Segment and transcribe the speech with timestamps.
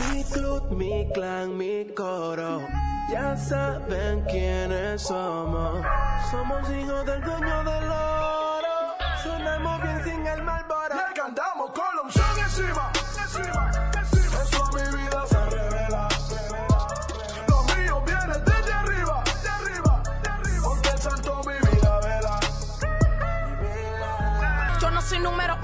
[0.00, 2.60] Mi club, mi clan, mi coro.
[3.10, 5.84] Ya saben quiénes somos.
[6.30, 8.76] Somos hijos del dueño del oro.
[9.22, 10.71] Sonamos bien sin el malboro.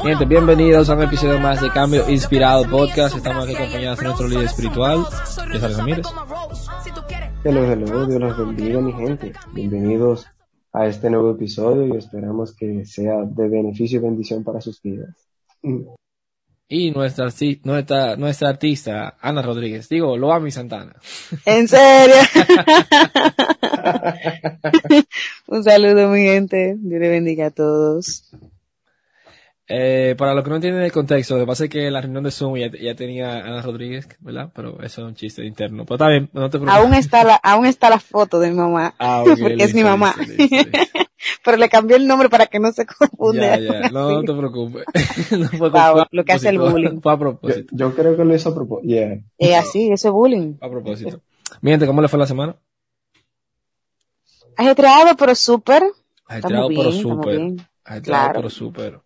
[0.08, 3.14] Gente, bienvenidos a un episodio más de Cambio Inspirado Podcast.
[3.14, 5.04] Estamos aquí acompañados de nuestro líder espiritual,
[5.52, 6.06] César Ramírez.
[7.44, 9.34] Hello, hello, Dios los bendiga mi gente.
[9.52, 10.24] Bienvenidos
[10.72, 15.14] a este nuevo episodio y esperamos que sea de beneficio y bendición para sus vidas.
[16.68, 17.28] Y nuestra,
[17.64, 19.90] nuestra, nuestra artista, Ana Rodríguez.
[19.90, 20.96] Digo, Loami Santana.
[21.44, 22.16] ¿En serio?
[25.48, 26.76] Un saludo, mi gente.
[26.78, 28.24] Dios le bendiga a todos.
[29.70, 32.24] Eh, para los que no entienden el contexto, lo que pasa es que la reunión
[32.24, 34.50] de Zoom ya, ya tenía a Ana Rodríguez, ¿verdad?
[34.54, 35.84] Pero eso es un chiste interno.
[35.84, 36.74] Pero está bien, no te preocupes.
[36.82, 38.94] Aún está la, aún está la foto de mi mamá.
[38.98, 40.14] Ah, ok, porque es mi mamá.
[40.18, 40.98] listo, listo, listo.
[41.44, 43.58] Pero le cambié el nombre para que no se confunda.
[43.58, 44.84] Ya, ya, no, no te preocupes.
[45.38, 47.00] No fue Wow, lo que hace el bullying.
[47.02, 47.66] Fue a Yo, propósito.
[47.72, 48.88] yo creo que lo hizo a propósito.
[48.88, 49.18] Yeah.
[49.36, 50.54] Es así, eso es bullying.
[50.62, 51.20] A propósito.
[51.60, 52.56] Mi gente, ¿cómo le fue la semana?
[54.56, 55.82] Ajetreado, pero súper.
[56.26, 57.40] Ajetreado, pero súper.
[57.84, 58.32] Ajetreado, Claro.
[58.36, 59.00] pero súper.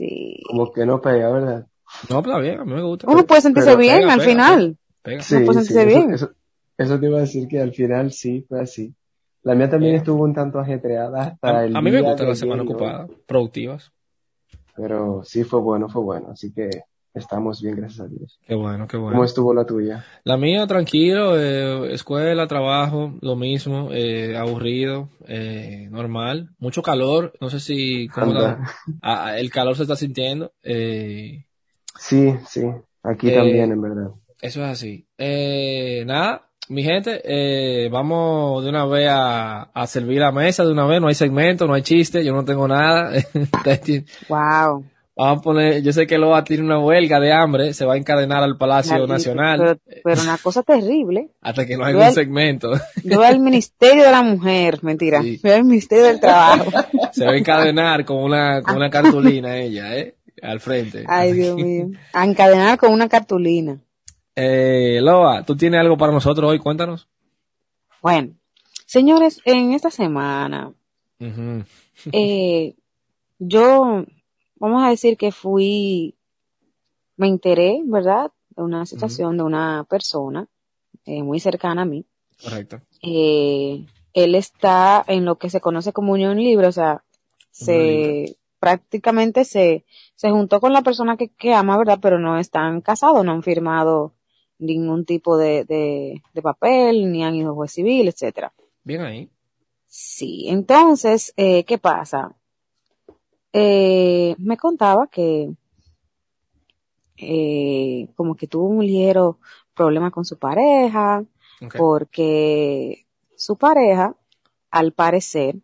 [0.00, 0.40] Sí.
[0.48, 1.66] Como que no pega, ¿verdad?
[2.08, 3.06] No, pero está bien, a mí me gusta.
[3.10, 4.78] Uno puede sentirse pero bien pega, al pega, final.
[5.02, 5.22] Pega.
[5.22, 6.14] Sí, sí, sentirse eso, bien.
[6.14, 6.30] Eso,
[6.78, 8.94] eso te iba a decir que al final sí fue así.
[9.42, 10.00] La mía también Bien.
[10.00, 13.08] estuvo un tanto ajetreada hasta A, el a mí me día gusta la semana ocupada,
[13.26, 13.92] productivas.
[14.74, 16.30] Pero sí fue bueno, fue bueno.
[16.30, 16.70] Así que
[17.14, 18.38] estamos bien, gracias a Dios.
[18.46, 19.12] Qué bueno, qué bueno.
[19.12, 20.04] ¿Cómo estuvo la tuya?
[20.24, 27.50] La mía, tranquilo, eh, escuela, trabajo, lo mismo, eh, aburrido, eh, normal, mucho calor, no
[27.50, 28.60] sé si cómo Anda.
[29.02, 31.44] la- el calor se está sintiendo, eh,
[31.98, 32.62] Sí, sí.
[33.02, 34.10] Aquí Eh, también, en verdad.
[34.40, 35.06] eso es así.
[35.18, 40.72] Eh, nada, mi gente, eh, vamos de una vez a, a servir la mesa, de
[40.72, 43.12] una vez, no hay segmento, no hay chiste, yo no tengo nada.
[44.28, 44.84] Wow.
[45.22, 47.96] Vamos a poner, yo sé que Loa tiene una huelga de hambre, se va a
[47.98, 51.28] encadenar al Palacio Nacional Pero, pero una cosa terrible.
[51.42, 52.70] hasta que no haya Yo- un segmento.
[53.04, 55.20] Yo al Ministerio de la Mujer, mentira.
[55.22, 55.38] Sí.
[55.42, 56.70] Voy al Ministerio del Trabajo.
[57.12, 60.14] Se va a encadenar con una, con una cartulina ella, ¿eh?
[60.40, 61.04] Al frente.
[61.06, 61.90] Ay, Dios mío.
[62.14, 63.78] A encadenar con una cartulina.
[64.34, 66.58] Eh, Loa, ¿tú tienes algo para nosotros hoy?
[66.58, 67.08] Cuéntanos.
[68.00, 68.30] Bueno,
[68.86, 70.72] señores, en esta semana,
[72.12, 72.74] eh,
[73.38, 74.04] yo,
[74.60, 76.14] vamos a decir que fui,
[77.16, 78.30] me enteré, ¿verdad?
[78.50, 80.46] De una situación de una persona
[81.04, 82.04] eh, muy cercana a mí.
[82.40, 82.80] Correcto.
[83.02, 87.02] Eh, él está en lo que se conoce como unión libre, o sea,
[87.50, 89.84] se prácticamente se,
[90.14, 91.98] se juntó con la persona que, que ama, ¿verdad?
[92.00, 94.12] Pero no están casados, no han firmado
[94.58, 98.52] ningún tipo de, de, de papel, ni han ido a juez civil, etcétera.
[98.84, 99.30] Bien ahí.
[99.86, 102.36] Sí, entonces, eh, ¿qué pasa?
[103.52, 105.50] Eh, me contaba que
[107.16, 109.38] eh, como que tuvo un ligero
[109.74, 111.24] problema con su pareja,
[111.76, 113.06] porque
[113.36, 114.16] su pareja,
[114.70, 115.56] al parecer,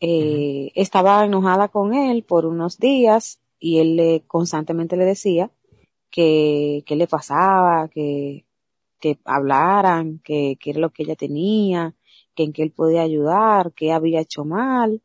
[0.00, 5.50] eh, estaba enojada con él por unos días y él le constantemente le decía
[6.10, 8.46] que qué le pasaba, que,
[9.00, 11.94] que hablaran, que qué era lo que ella tenía,
[12.34, 15.02] que en qué él podía ayudar, qué había hecho mal.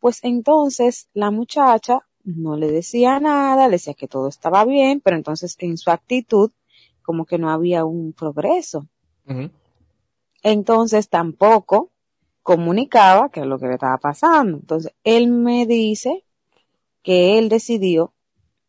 [0.00, 5.16] Pues entonces la muchacha no le decía nada, le decía que todo estaba bien, pero
[5.16, 6.50] entonces en su actitud
[7.02, 8.88] como que no había un progreso.
[10.42, 11.90] Entonces tampoco
[12.42, 14.58] comunicaba qué es lo que le estaba pasando.
[14.58, 16.24] Entonces él me dice
[17.02, 18.12] que él decidió,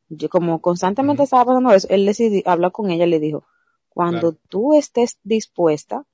[0.10, 3.46] yo como constantemente estaba pasando eso, él decidió, habló con ella y le dijo,
[3.90, 4.38] cuando Claro.
[4.50, 6.06] tú estés dispuesta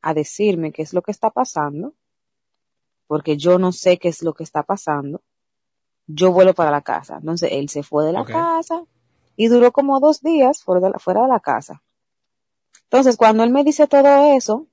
[0.00, 1.94] a decirme qué es lo que está pasando,
[3.12, 5.20] porque yo no sé qué es lo que está pasando,
[6.06, 7.18] yo vuelo para la casa.
[7.18, 8.84] Entonces él se fue de la casa
[9.36, 11.82] y duró como dos días fuera de la, fuera de la casa.
[12.84, 14.66] Entonces cuando él me dice todo eso,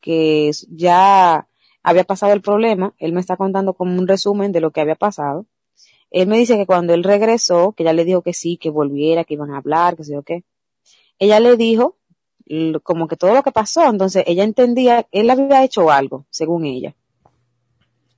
[0.00, 1.46] que ya
[1.82, 4.96] había pasado el problema, él me está contando como un resumen de lo que había
[4.96, 5.44] pasado.
[6.10, 9.24] Él me dice que cuando él regresó, que ella le dijo que sí, que volviera,
[9.24, 10.42] que iban a hablar, que sé yo qué,
[11.18, 11.98] ella le dijo
[12.82, 16.94] como que todo lo que pasó, entonces ella entendía, él había hecho algo, según ella.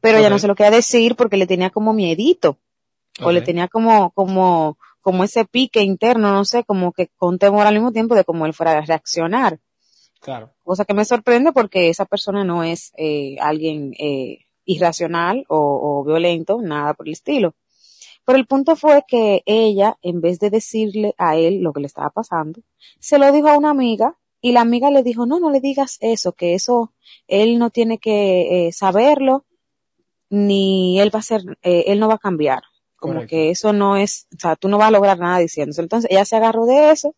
[0.00, 0.40] Pero ella no Ok.
[0.40, 2.58] se lo quería decir porque le tenía como miedito,
[3.22, 7.66] o le tenía como, como, como ese pique interno, no sé, como que con temor
[7.66, 9.58] al mismo tiempo de cómo él fuera a reaccionar
[10.20, 10.50] Claro.
[10.62, 16.04] cosa que me sorprende porque esa persona no es eh, alguien eh, irracional o, o
[16.04, 17.54] violento, nada por el estilo.
[18.26, 21.86] Pero el punto fue que ella, en vez de decirle a él lo que le
[21.86, 22.60] estaba pasando,
[23.00, 25.96] se lo dijo a una amiga y la amiga le dijo, no, no le digas
[26.00, 26.92] eso, que eso
[27.26, 29.44] él no tiene que eh, saberlo,
[30.30, 32.62] ni él va a ser, eh, él no va a cambiar.
[32.96, 33.30] Como Correcto.
[33.30, 35.80] que eso no es, o sea, tú no vas a lograr nada diciéndose.
[35.80, 37.14] Entonces ella se agarró de eso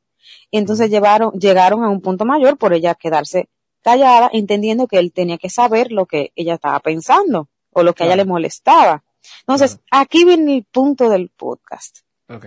[0.51, 3.49] y entonces llevaron, llegaron a un punto mayor por ella quedarse
[3.83, 8.05] callada, entendiendo que él tenía que saber lo que ella estaba pensando o lo que
[8.05, 9.03] a ella le molestaba.
[9.41, 11.99] Entonces, aquí viene el punto del podcast.
[12.29, 12.47] Ok.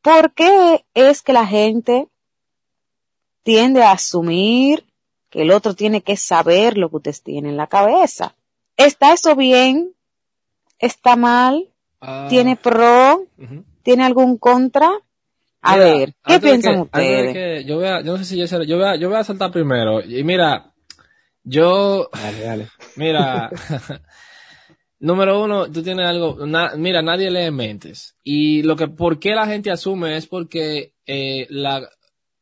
[0.00, 2.08] ¿Por qué es que la gente
[3.42, 4.86] tiende a asumir
[5.30, 8.34] que el otro tiene que saber lo que usted tiene en la cabeza?
[8.76, 9.94] ¿Está eso bien?
[10.78, 11.68] ¿Está mal?
[12.00, 13.26] Ah, ¿Tiene pro?
[13.82, 14.90] ¿Tiene algún contra?
[15.62, 17.32] A Mira, ver, ¿qué piensan que- ustedes?
[17.32, 19.18] que yo, voy a, yo no sé si yo, sé- yo, voy a, yo voy
[19.18, 20.02] a saltar primero.
[20.02, 20.72] Y mira,
[21.42, 22.68] yo, Dale, dale.
[22.96, 23.50] mira,
[24.98, 28.16] número uno, tú tienes algo, na- mira, nadie lee mentes.
[28.22, 30.16] Y lo que, ¿por qué la gente asume?
[30.16, 31.88] Es porque eh, la,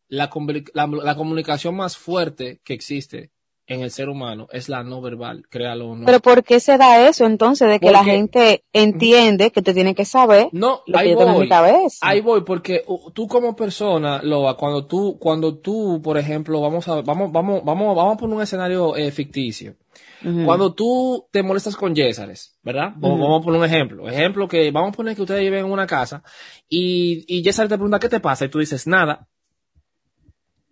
[0.09, 0.31] la,
[0.75, 3.31] la, la comunicación más fuerte que existe
[3.73, 6.07] en el ser humano es la no verbal, créalo o no.
[6.07, 9.95] Pero ¿por qué se da eso entonces de que la gente entiende que te tiene
[9.95, 11.49] que saber no, lo ahí voy.
[11.49, 11.99] cabeza?
[12.01, 16.87] Ahí voy, porque uh, tú como persona, Loa, cuando tú, cuando tú, por ejemplo, vamos
[16.89, 19.77] a, vamos, vamos, vamos, vamos a poner un escenario eh, ficticio.
[20.23, 22.93] Cuando tú te molestas con Yesares, ¿verdad?
[22.97, 23.19] Vamos-.
[23.19, 24.09] Vamos a poner un ejemplo.
[24.09, 26.23] Ejemplo que, vamos a poner que ustedes viven en una casa
[26.69, 28.45] y, y Yesares te pregunta, ¿qué te pasa?
[28.45, 29.27] Y tú dices, nada.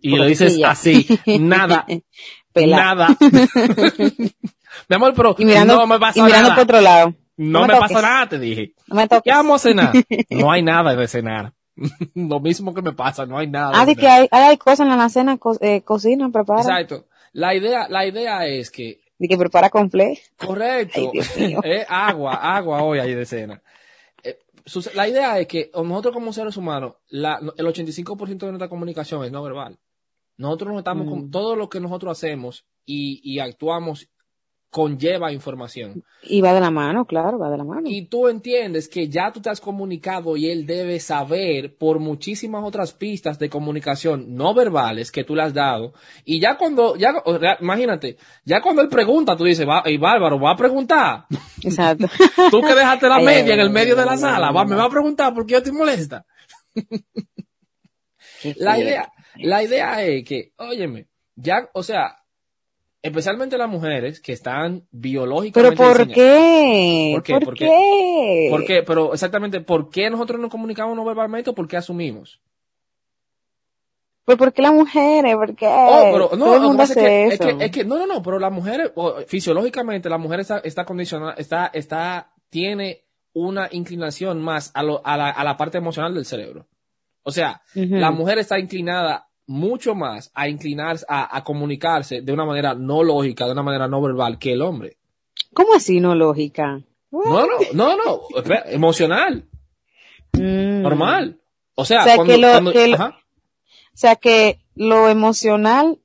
[0.03, 1.07] Y lo dices así,
[1.39, 1.87] nada,
[2.55, 3.09] Nada.
[4.89, 6.55] Mi amor, pero Y mirando, no me pasa y mirando nada.
[6.55, 7.15] por otro lado.
[7.37, 8.75] no no me me pasa nada, te dije.
[8.87, 9.93] No me ¿Qué vamos a cenar?
[10.31, 11.53] No hay nada de cenar.
[12.15, 13.73] Lo mismo que me pasa, no hay nada.
[13.75, 16.61] Ah, de que hay, hay, cosas en la alacena, co eh, cocina, prepara.
[16.61, 17.07] Exacto.
[17.33, 20.21] La idea, la idea es que, De que prepara completo.
[20.37, 23.63] correcto, Ay, eh, agua, agua hoy hay de cena.
[24.25, 24.39] Eh,
[24.95, 29.31] la idea es que nosotros como seres humanos, la, el 85% de nuestra comunicación es
[29.31, 29.79] no verbal.
[30.41, 31.31] Nosotros nos estamos con Mm.
[31.31, 34.09] todo lo que nosotros hacemos y, y actuamos
[34.71, 36.05] conlleva información.
[36.23, 37.83] Y va de la mano, claro, va de la mano.
[37.87, 42.65] Y tú entiendes que ya tú te has comunicado y él debe saber por muchísimas
[42.65, 45.93] otras pistas de comunicación no verbales que tú le has dado.
[46.25, 47.15] Y ya cuando, ya,
[47.61, 51.27] imagínate, ya cuando él pregunta, tú dices, va, y Bárbaro, va a preguntar.
[51.65, 52.07] Exacto.
[52.53, 54.91] Tú que dejaste la media en el medio de la sala, va, me va a
[54.91, 56.25] preguntar por qué yo te molesta.
[58.57, 62.17] La idea, la idea es que, óyeme, ya, o sea,
[63.03, 67.13] especialmente las mujeres que están Pero biológicamente ¿por diseñadas- qué?
[67.15, 67.33] ¿Por qué?
[67.33, 67.65] ¿Por ¿Por qué?
[67.67, 68.49] qué?
[68.51, 68.83] ¿Por qué?
[68.83, 72.41] Pero exactamente, ¿por qué nosotros nos comunicamos no verbalmente o por qué asumimos?
[74.27, 75.35] ¿Pero por qué las mujeres?
[75.35, 75.67] ¿Por qué?
[75.67, 77.59] Oh, pero no, Todo el mundo es hace que, es eso.
[77.59, 80.85] que, es que- no, no, no, pero la mujer, o, fisiológicamente, la mujer está, está
[80.85, 86.15] condicionada, está, está, tiene una inclinación más a, lo, a, la, a la parte emocional
[86.15, 86.69] del cerebro.
[87.23, 92.45] O sea, la mujer está inclinada mucho más a inclinarse, a, a comunicarse de una
[92.45, 94.97] manera no lógica, de una manera no verbal que el hombre.
[95.53, 96.81] ¿Cómo así no lógica?
[97.11, 99.45] No, no, no, no, espera, emocional,
[100.33, 100.83] Mm.
[100.83, 101.41] normal.
[101.75, 103.13] O sea, O sea, cuando, que lo- cuando- que lo- O
[103.95, 105.99] sea que lo emocional,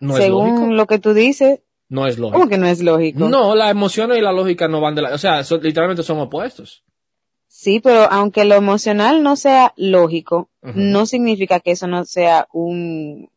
[0.00, 0.72] no es según lógico.
[0.72, 1.60] lo que tú dices,
[1.90, 2.38] No es lógico.
[2.38, 3.28] ¿cómo que no es lógico?
[3.28, 6.18] No, la emoción y la lógica no van de la, o sea, son- literalmente son
[6.20, 6.82] opuestos.
[7.62, 13.28] Sí, pero aunque lo emocional no sea lógico, no significa que eso no sea un,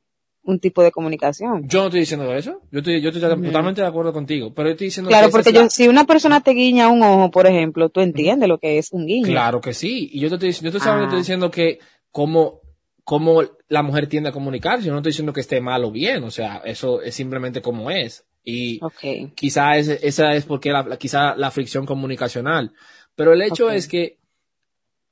[0.44, 1.68] un tipo de comunicación.
[1.68, 2.62] Yo no estoy diciendo eso.
[2.72, 4.54] Yo estoy, yo estoy totalmente de acuerdo contigo.
[4.54, 7.02] Pero yo estoy diciendo Claro, que porque la- yo, si una persona te guiña un
[7.04, 9.26] ojo, por ejemplo, tú entiendes lo que es un guiño.
[9.28, 10.10] Claro que sí.
[10.14, 11.08] Y yo te estoy, yo te solamente Ah.
[11.08, 12.62] estoy diciendo que como,
[13.04, 16.24] como la mujer tiende a comunicarse, yo no estoy diciendo que esté mal o bien.
[16.24, 18.24] O sea, eso es simplemente como es.
[18.46, 19.34] Y Ok.
[19.36, 22.72] quizá es, esa es porque la, la- quizá la fricción comunicacional.
[23.16, 24.18] Pero el hecho es que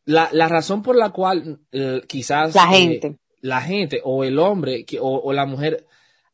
[0.05, 3.17] la, la razón por la cual eh, quizás La eh, gente.
[3.41, 5.85] la gente o el hombre que, o, o la mujer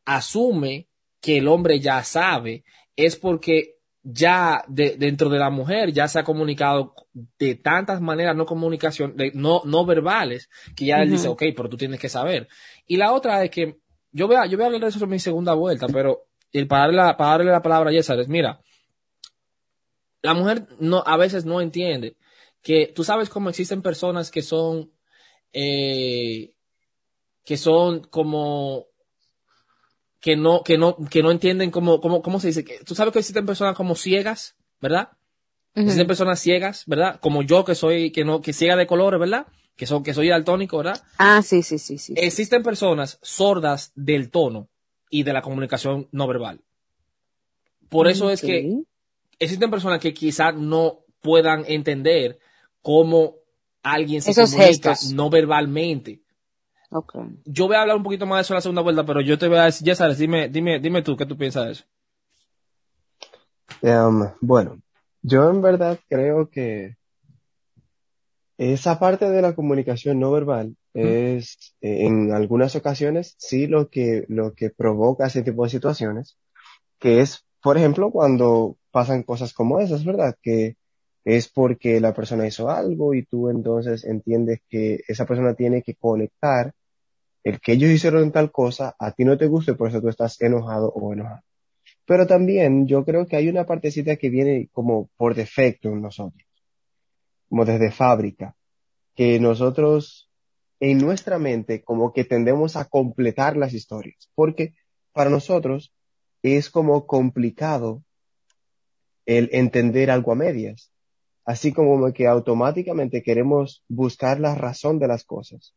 [0.05, 0.87] asume
[1.21, 2.63] que el hombre ya sabe
[2.95, 6.93] es porque ya de- dentro de la mujer ya se ha comunicado
[7.37, 11.67] de tantas maneras no comunicación de, no no verbales que ya él dice ok pero
[11.67, 12.47] tú tienes que saber
[12.85, 13.77] y la otra es que
[14.13, 16.67] yo voy a, yo voy a hablar de eso en mi segunda vuelta pero el
[16.67, 18.61] para darle la, para darle la palabra a Yesar es mira
[20.21, 22.15] la mujer no a veces no entiende
[22.61, 24.91] que tú sabes cómo existen personas que son
[25.53, 26.53] eh,
[27.43, 28.87] que son como
[30.19, 33.13] que no que no que no entienden cómo cómo cómo se dice que tú sabes
[33.13, 35.09] que existen personas como ciegas verdad
[35.75, 39.47] existen personas ciegas verdad como yo que soy que no que ciega de colores verdad
[39.75, 42.13] que son que soy daltónico verdad Ah, sí, sí, sí, sí.
[42.17, 44.69] existen personas sordas del tono
[45.09, 46.61] y de la comunicación no verbal.
[47.89, 48.81] Por eso es que
[49.39, 52.39] existen personas que quizás no puedan entender
[52.87, 53.35] cómo
[53.83, 55.11] alguien se Esos comunica gestos.
[55.11, 56.21] no verbalmente.
[56.89, 57.15] Ok.
[57.43, 59.37] Yo voy a hablar un poquito más de eso en la segunda vuelta, pero yo
[59.37, 61.83] te voy a decir, ya sabes, dime, dime, dime tú, ¿qué tú piensas de eso?
[63.81, 64.79] Em, bueno,
[65.21, 66.95] yo en verdad creo que
[68.57, 74.23] esa parte de la comunicación no verbal es, eh, en algunas ocasiones, sí lo que,
[74.29, 76.37] lo que provoca ese tipo de situaciones,
[76.99, 80.37] que es, por ejemplo, cuando pasan cosas como esas, ¿verdad?
[80.41, 80.77] Que
[81.27, 85.93] es porque la persona hizo algo y tú entonces entiendes que esa persona tiene que
[85.95, 86.71] conectar
[87.43, 90.07] el que ellos hicieron tal cosa, a ti no te gusta y por eso tú
[90.07, 91.41] estás enojado o enojado.
[92.05, 96.47] Pero también yo creo que hay una partecita que viene como por defecto en nosotros,
[97.49, 98.55] como desde fábrica,
[99.13, 100.29] que nosotros
[100.79, 104.75] en nuestra mente como que tendemos a completar las historias, porque
[105.11, 105.93] para nosotros
[106.41, 108.01] es como complicado
[109.25, 110.93] el entender algo a medias,
[111.47, 115.73] así como que automáticamente queremos buscar la razón de las cosas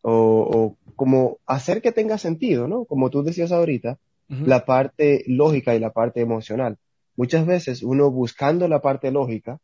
[0.00, 2.84] o, o como hacer que tenga sentido, ¿no?
[2.86, 3.98] Como tú decías ahorita,
[4.46, 6.78] la parte lógica y la parte emocional.
[7.16, 9.58] Muchas veces uno buscando la parte lógica,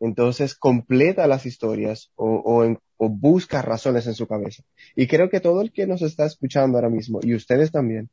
[0.00, 4.62] entonces completa las historias o, o, en- o busca razones en su cabeza.
[4.96, 8.08] Y creo que todo el que nos está escuchando ahora mismo, y ustedes también,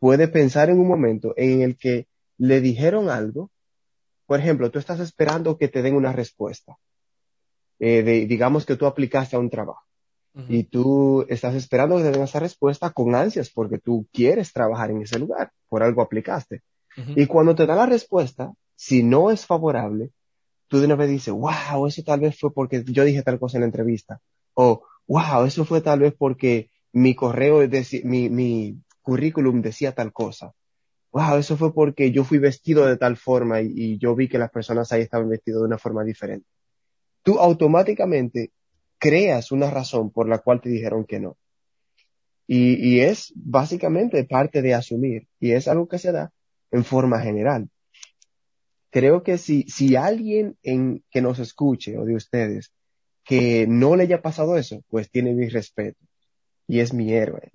[0.00, 2.06] puede pensar en un momento en el que
[2.38, 3.50] le dijeron algo.
[4.26, 6.76] Por ejemplo, tú estás esperando que te den una respuesta.
[7.78, 9.82] Eh, de, digamos que tú aplicaste a un trabajo
[10.48, 14.90] y tú estás esperando que te den esa respuesta con ansias porque tú quieres trabajar
[14.90, 16.62] en ese lugar, por algo aplicaste.
[16.96, 20.10] Y cuando te da la respuesta, si no es favorable,
[20.68, 23.58] tú de una vez dices, wow, eso tal vez fue porque yo dije tal cosa
[23.58, 24.20] en la entrevista.
[24.54, 27.60] O, wow, eso fue tal vez porque mi correo,
[28.04, 30.52] mi, mi currículum decía tal cosa.
[31.14, 34.50] Wow, eso fue porque yo fui vestido de tal forma y, yo vi que las
[34.50, 36.48] personas ahí estaban vestidas de una forma diferente.
[37.22, 38.50] Tú automáticamente
[38.98, 41.36] creas una razón por la cual te dijeron que no.
[42.48, 45.28] Y, y es básicamente parte de asumir.
[45.38, 46.32] Y es algo que se da
[46.72, 47.70] en forma general.
[48.90, 52.72] Creo que si, si alguien en, que nos escuche o de ustedes
[53.22, 56.04] que no le haya pasado eso, pues tiene mi respeto.
[56.66, 57.52] Y es mi héroe.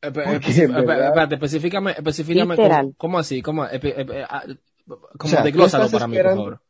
[0.00, 2.82] Espérate, específicame, específicame Literal.
[2.86, 4.44] cómo, cómo así, cómo, epi- epi- ah,
[4.86, 6.60] como O sea, desglósalo para mí, por favor.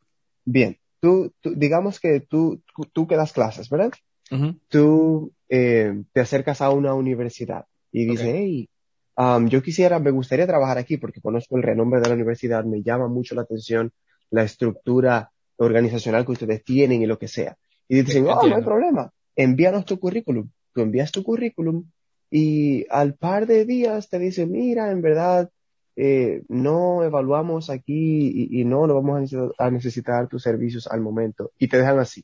[0.45, 3.91] Bien, tú, tú- digamos que tú, tú, tú que das clases, ¿verdad?
[4.31, 4.55] Ujú.
[4.69, 8.33] Tú eh, te acercas a una universidad y dices, Ok.
[8.35, 8.69] hey,
[9.17, 12.81] um, yo quisiera, me gustaría trabajar aquí porque conozco el renombre de la universidad, me
[12.81, 13.91] llama mucho la atención
[14.29, 17.57] la estructura organizacional que ustedes tienen y lo que sea.
[17.87, 20.49] Y dicen, oh, no hay problema, envíanos tu currículum.
[20.73, 21.85] Tú envías tu currículum
[22.29, 25.49] y al par de días te dicen, mira, en verdad,
[25.95, 30.87] eh, no evaluamos aquí y, y no, no vamos a necesitar, a necesitar tus servicios
[30.87, 31.51] al momento.
[31.57, 32.23] Y te dejan así.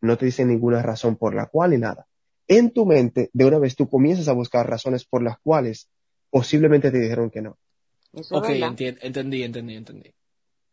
[0.00, 2.06] No te dicen ninguna razón por la cual ni nada.
[2.48, 5.88] En tu mente, de una vez tú comienzas a buscar razones por las cuales
[6.30, 7.56] posiblemente te dijeron que no.
[8.12, 10.10] Eso Ok, enti- entendí, entendí, entendí.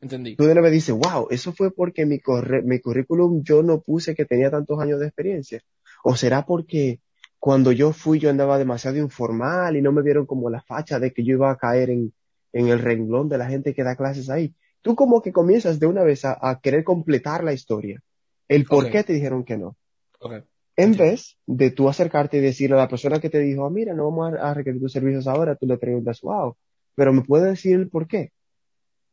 [0.02, 0.36] Entendí.
[0.36, 3.82] Tú de una vez dices, wow, eso fue porque mi, corre- mi currículum yo no
[3.82, 5.62] puse que tenía tantos años de experiencia.
[6.04, 7.00] O será porque
[7.40, 11.12] cuando yo fui yo andaba demasiado informal y no me vieron como la facha de
[11.12, 12.14] que yo iba a caer en,
[12.52, 14.54] en el renglón de la gente que da clases ahí.
[14.82, 18.02] Tú como que comienzas de una vez a, a querer completar la historia.
[18.48, 19.78] El por qué te dijeron que no.
[20.20, 20.44] Ok.
[20.76, 23.94] En vez de tú acercarte y decirle a la persona que te dijo, ah, mira,
[23.94, 26.56] no vamos a, a requerir tus servicios ahora, tú le preguntas, wow,
[26.96, 28.32] pero me puede decir el por qué.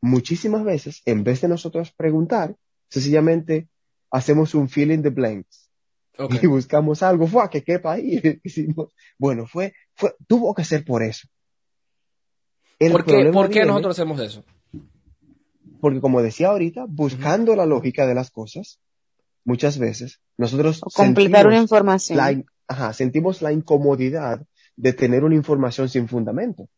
[0.00, 2.54] Muchísimas veces, en vez de nosotros preguntar,
[2.88, 3.68] sencillamente
[4.10, 5.65] hacemos un fill in the blanks
[6.18, 6.36] Ok.
[6.42, 8.20] y buscamos algo, fue que quepa ahí.
[8.44, 11.28] Decimos, bueno, fue, fue, tuvo que ser por eso.
[12.78, 14.44] El ¿Por qué, por qué viene nosotros hacemos eso?
[15.80, 18.80] Porque como decía ahorita, buscando la lógica de las cosas,
[19.44, 22.18] muchas veces nosotros O completar sentimos una información.
[22.18, 24.42] la, ajá, sentimos la incomodidad
[24.76, 26.68] de tener una información sin fundamento.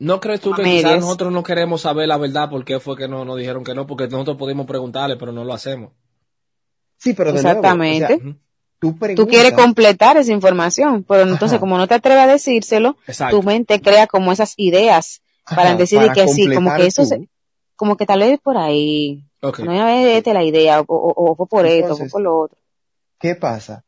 [0.00, 2.96] ¿No crees tú A que quizás nosotros no queremos saber la verdad por qué fue
[2.96, 3.86] que no nos dijeron que no?
[3.86, 5.92] Porque nosotros pudimos preguntarle, pero no lo hacemos.
[6.96, 8.38] Sí, pero de nuevo, o sea, Exactamente.
[8.78, 11.60] Tú quieres completar esa información, pero entonces Ajá.
[11.60, 13.36] como no te atreves a decírselo, Exacto.
[13.36, 17.28] tu mente crea como esas ideas para ajá, para que sí, como que eso se-
[17.76, 22.08] como que tal vez por ahí, no es la idea, o, o- por esto, o
[22.08, 22.58] por lo otro.
[23.20, 23.84] ¿Qué pasa?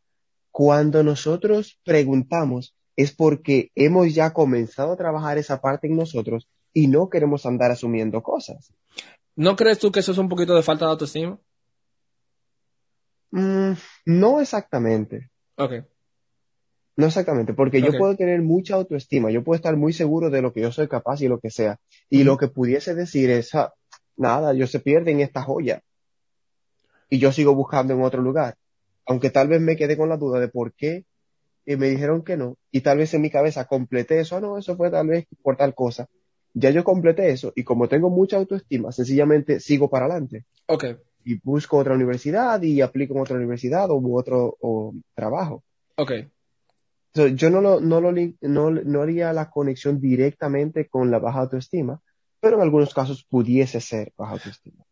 [0.51, 6.87] Cuando nosotros preguntamos es porque hemos ya comenzado a trabajar esa parte en nosotros y
[6.89, 8.73] no queremos andar asumiendo cosas.
[9.37, 11.39] ¿No crees tú que eso es un poquito de falta de autoestima?
[13.33, 13.73] Mm,
[14.07, 15.31] no exactamente.
[15.57, 15.73] Ok.
[16.97, 20.53] No exactamente, porque yo puedo tener mucha autoestima, yo puedo estar muy seguro de lo
[20.53, 21.79] que yo soy capaz y lo que sea.
[22.11, 23.73] Y lo que pudiese decir es, "Ah,
[24.17, 25.83] nada, yo se pierde en esta joya.
[27.13, 28.55] y yo sigo buscando en otro lugar.
[29.05, 31.05] Aunque tal vez me quedé con la duda de por qué
[31.67, 34.57] y me dijeron que no, y tal vez en mi cabeza completé eso, ah, no,
[34.59, 36.07] eso fue tal vez por tal cosa.
[36.55, 40.45] Ya yo completé eso, y como tengo mucha autoestima, sencillamente sigo para adelante.
[40.67, 40.85] Ok.
[41.25, 45.63] Y busco otra universidad y aplico en otra universidad o otro o trabajo.
[45.97, 46.13] Ok.
[47.15, 51.41] So, yo no, lo, no, lo, no, no haría la conexión directamente con la baja
[51.41, 52.01] autoestima,
[52.41, 54.85] pero en algunos casos pudiese ser baja autoestima.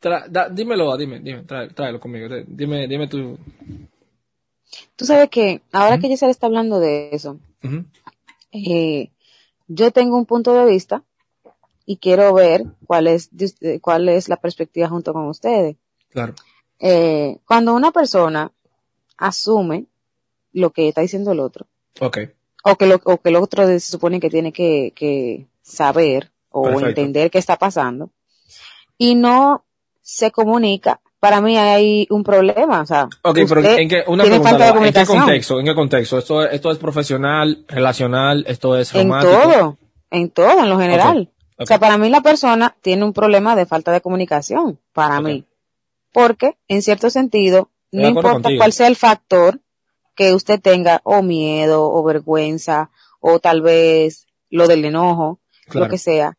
[0.00, 2.28] Tra- da- dímelo, dime, dime, trae- tráelo conmigo.
[2.46, 3.36] Dime, dime tu.
[4.94, 6.02] Tú sabes que ahora Ujú.
[6.02, 7.84] que Giselle está hablando de eso, Ujú.
[8.52, 9.10] eh,
[9.66, 11.02] yo tengo un punto de vista
[11.90, 15.76] y quiero ver cuál es, usted- cuál es la perspectiva junto con ustedes.
[16.10, 16.34] Claro.
[16.78, 18.52] Eh, cuando una persona
[19.16, 19.86] asume
[20.52, 21.66] lo que está diciendo el otro,
[22.00, 22.18] Ok.
[22.64, 26.64] o que, lo, o que el otro se supone que tiene que, que saber o
[26.64, 26.88] Perfecto.
[26.88, 28.10] entender qué está pasando,
[28.98, 29.64] y no
[30.02, 34.50] se comunica, para mí hay un problema, o sea, Ok, pero ¿en qué, una pregunta,
[34.50, 35.58] falta de ¿en qué contexto?
[35.60, 36.18] ¿En qué contexto?
[36.18, 39.40] ¿Esto, esto es profesional, relacional, esto es en romántico?
[39.42, 39.78] todo,
[40.10, 41.30] en todo, en lo general.
[41.58, 45.44] O sea, para mí la persona tiene un problema de falta de comunicación, para mí.
[46.12, 48.58] Porque, en cierto sentido, Estoy no importa contigo.
[48.58, 49.60] cuál sea el factor
[50.14, 55.86] que usted tenga, o miedo, o vergüenza, o tal vez lo del enojo, Claro.
[55.86, 56.38] lo que sea.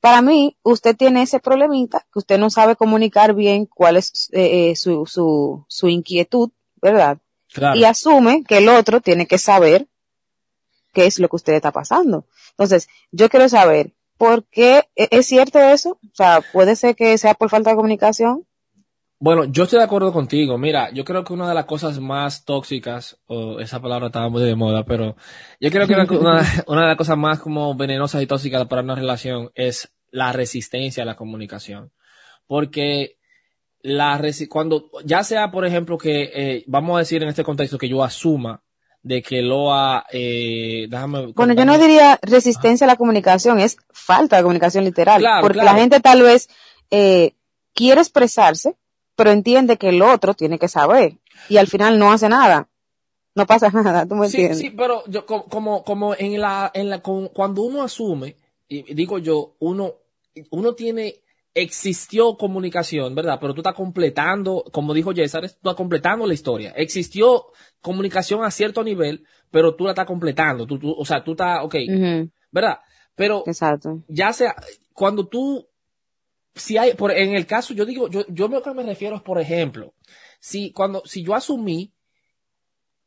[0.00, 4.70] Para mí, usted tiene ese problemita que usted no sabe comunicar bien cuál es eh,
[4.70, 6.50] eh, su, su, su inquietud,
[6.82, 7.18] ¿verdad?
[7.52, 7.78] Claro.
[7.78, 9.86] y asume que el otro tiene que saber
[10.92, 12.26] qué es lo que usted está pasando.
[12.50, 15.98] Entonces, yo quiero saber, ¿por qué ¿E- es cierto eso?
[16.02, 18.46] O sea, puede ser que sea por falta de comunicación.
[19.20, 20.58] Bueno, yo estoy de acuerdo contigo.
[20.58, 24.42] Mira, yo creo que una de las cosas más tóxicas, o esa palabra estaba muy
[24.42, 25.16] de moda, pero
[25.60, 29.50] yo creo que una, de las cosas más como venenosas y tóxicas para una relación
[29.54, 31.92] es la resistencia a la comunicación.
[32.46, 33.16] Porque
[33.80, 37.88] la cuando, ya sea, por ejemplo, que, eh, vamos a decir en este contexto que
[37.88, 38.62] yo asuma
[39.04, 41.26] de que Loa, eh, déjame.
[41.36, 45.20] Bueno, yo no diría resistencia a la comunicación, es falta de comunicación literal.
[45.20, 45.72] Claro, porque claro.
[45.74, 46.48] la gente tal vez
[46.90, 47.34] eh,
[47.74, 48.76] quiere expresarse,
[49.14, 51.18] pero entiende que el otro tiene que saber.
[51.48, 52.68] Y al final no hace nada.
[53.36, 54.58] No pasa nada, ¿tú me Sí, entiendes?
[54.58, 58.36] sí, pero yo co- como, como en la, en la, con- cuando uno asume,
[58.68, 59.92] y digo yo, uno,
[60.50, 61.16] uno tiene,
[61.52, 63.38] existió comunicación, ¿verdad?
[63.40, 66.72] Pero tú estás completando, como dijo César, tú estás completando la historia.
[66.76, 67.46] Existió
[67.84, 70.66] comunicación a cierto nivel, pero tú la estás completando.
[70.66, 71.74] Tú, tú, o sea, tú estás, ok,
[72.50, 72.78] ¿verdad?
[73.14, 74.02] Pero Exacto.
[74.08, 74.56] ya sea,
[74.94, 75.68] cuando tú,
[76.54, 79.22] si hay, por, en el caso, yo digo, yo, yo lo que me refiero es,
[79.22, 79.92] por ejemplo,
[80.40, 81.92] si cuando, si yo asumí,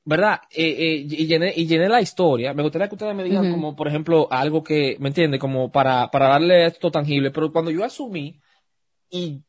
[0.06, 0.42] ¿verdad?
[0.52, 3.76] Eh, eh, y llené, y llené la historia, me gustaría que ustedes me digan como,
[3.76, 5.40] por ejemplo, algo que, ¿me entiende?
[5.40, 8.40] Como para, para darle esto tangible, pero cuando yo asumí
[9.10, 9.42] y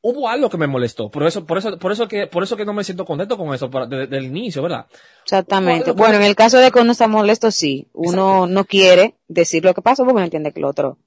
[0.00, 2.64] hubo algo que me molestó, por eso, por eso, por eso que, por eso que
[2.64, 4.86] no me siento contento con eso para- desde el inicio, ¿verdad?
[5.24, 5.92] Exactamente.
[5.92, 7.88] Bueno, en el caso de que uno está molesto, sí.
[7.92, 10.98] Uno no quiere decir lo que pasó porque no entiende que el otro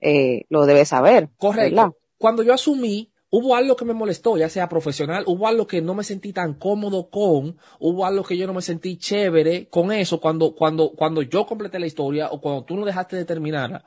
[0.00, 1.30] eh, lo debe saber.
[1.36, 1.76] Correcto.
[1.76, 1.92] ¿verdad?
[2.18, 5.94] Cuando yo asumí, hubo algo que me molestó, ya sea profesional, hubo algo que no
[5.94, 10.20] me sentí tan cómodo con, hubo algo que yo no me sentí chévere con eso
[10.20, 13.84] cuando, cuando, cuando yo completé la historia o cuando tú no dejaste de terminarla.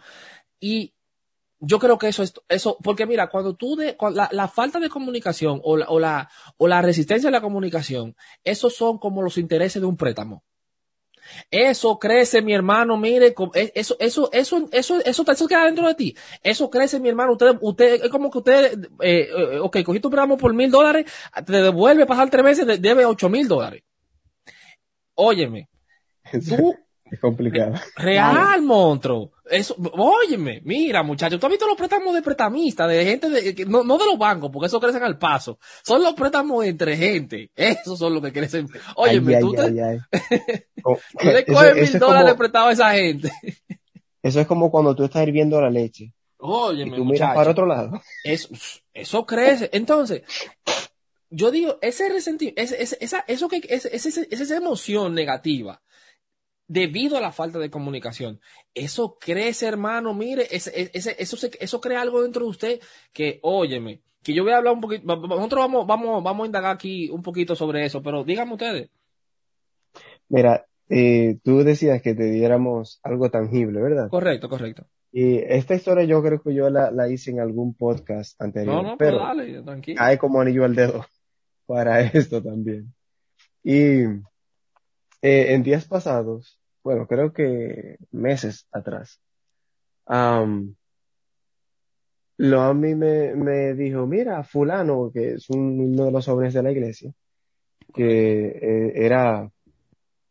[0.60, 0.95] Y
[1.66, 4.80] yo creo que eso es, eso, porque mira, cuando tú de, con la, la falta
[4.80, 9.22] de comunicación o la, o la, o la resistencia a la comunicación, esos son como
[9.22, 10.44] los intereses de un préstamo.
[11.50, 15.96] Eso crece, mi hermano, mire, e- eso, eso, eso, eso, eso, eso queda dentro de
[15.96, 16.16] ti.
[16.44, 17.32] Eso crece, mi hermano.
[17.34, 21.12] Usted, usted, es como que usted, eh, eh, ok, cogiste un préstamo por mil dólares,
[21.46, 23.84] te devuelve pasar tres meses, de- debe ocho mil dólares.
[25.16, 25.68] Óyeme,
[26.48, 26.76] tú,
[27.06, 27.74] Es complicado.
[27.96, 29.32] real, monstruo.
[29.50, 33.84] Eso, óyeme, mira, muchachos, tú has visto los préstamos de prestamista, de gente de, no,
[33.84, 35.60] no de los bancos, porque eso crecen al paso.
[35.84, 37.52] Son los préstamos entre gente.
[37.56, 38.68] Esos son los que crecen.
[38.96, 40.00] Óyeme, Ay, tú, ay, te, ay,
[40.84, 43.32] tú le eso- coges mil es dólares como- prestado a esa gente.
[44.24, 47.66] Eso es como cuando tú estás hirviendo la leche y Óyeme, tú miras para otro
[47.68, 48.02] lado.
[48.24, 48.50] Eso,
[48.94, 49.70] eso crece.
[49.74, 50.24] Entonces,
[51.30, 55.82] yo digo, ese resentimiento, ese, ese- esa, eso que, ese- esa emoción negativa,
[56.68, 58.40] debido a la falta de comunicación,
[58.74, 62.80] eso crece, hermano, mire, ese, ese, eso, se- eso crea algo dentro de usted
[63.14, 66.74] que, óyeme, que yo voy a hablar un poquito, nosotros vamos, vamos, vamos a indagar
[66.76, 68.90] aquí un poquito sobre eso, pero díganme ustedes.
[70.30, 74.10] Mira, eh, tú decías que te diéramos algo tangible, ¿verdad?
[74.10, 74.86] Correcto, correcto.
[75.12, 78.82] Y esta historia yo creo que yo la, la hice en algún podcast anterior, No,
[78.92, 79.98] no, pero pero dale, tranquilo.
[79.98, 81.06] cae como anillo al dedo
[81.68, 82.94] para esto también.
[83.64, 84.04] Y
[85.26, 89.20] eh, en días pasados, bueno, creo que meses atrás,
[90.06, 90.76] am,
[92.38, 96.64] lo a mí me, dijo, mira, fulano, que es un- uno de los jóvenes de
[96.64, 97.12] la iglesia,
[97.94, 99.50] que eh, era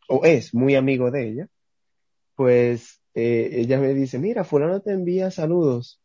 [0.09, 1.48] o es muy amigo de ella,
[2.37, 6.00] pues eh, ella me dice, mira, fulano te envía saludos.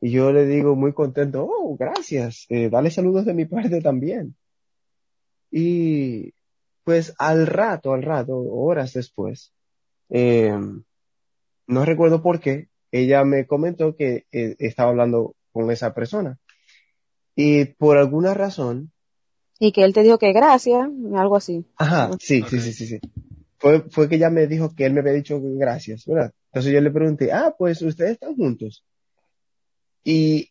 [0.00, 4.36] Y yo le digo muy contento, oh, gracias, dale saludos de mi parte también.
[5.50, 6.34] Y
[6.84, 9.52] pues al rato, al rato, horas después,
[10.10, 10.54] eh,
[11.66, 16.38] no recuerdo por qué, ella me comentó que eh, estaba hablando con esa persona.
[17.34, 18.92] Y por alguna razón,
[19.58, 21.64] Y que él te dijo que gracias, algo así.
[21.76, 22.48] ajá, sí, Ok.
[22.48, 23.00] sí, sí, sí, sí.
[23.58, 26.32] Fue, fue que ella me dijo que él me había dicho gracias, ¿verdad?
[26.52, 28.84] Entonces yo le pregunté, ah, pues ustedes están juntos.
[30.04, 30.50] Y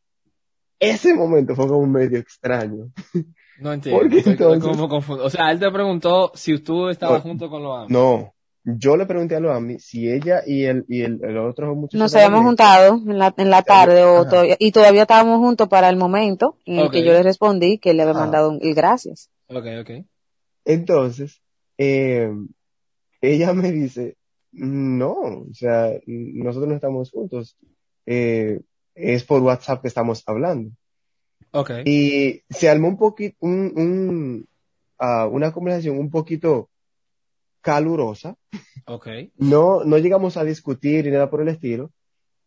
[0.79, 2.91] ese momento fue como medio extraño.
[3.57, 3.99] No entiendo.
[4.01, 4.87] ¿Por qué estoy- estoy entonces?
[4.87, 5.23] como.
[5.23, 7.29] O sea, él te preguntó si tú estabas No.
[7.29, 11.19] junto con los No, yo le pregunté a Loami si ella y el, y el,
[11.23, 15.01] el otro muchacho Nos habíamos juntado en la, en la tarde o todavía- y todavía
[15.03, 18.21] estábamos juntos para el momento en el que yo le respondí que le había Ajá.
[18.21, 19.29] mandado un- el gracias.
[19.47, 20.05] Ok, ok.
[20.65, 21.41] Entonces,
[21.77, 22.31] eh,
[23.21, 24.15] ella me dice,
[24.51, 27.57] no, o sea, nosotros no estamos juntos,
[28.05, 28.61] eh,
[28.95, 30.71] es por WhatsApp que estamos hablando.
[31.53, 31.71] Ok.
[31.85, 34.47] Y se armó un poquito, un, un,
[34.97, 36.69] ah, una conversación un poquito
[37.61, 38.35] calurosa.
[38.85, 39.07] Ok.
[39.37, 41.91] No, no llegamos a discutir ni nada por el estilo,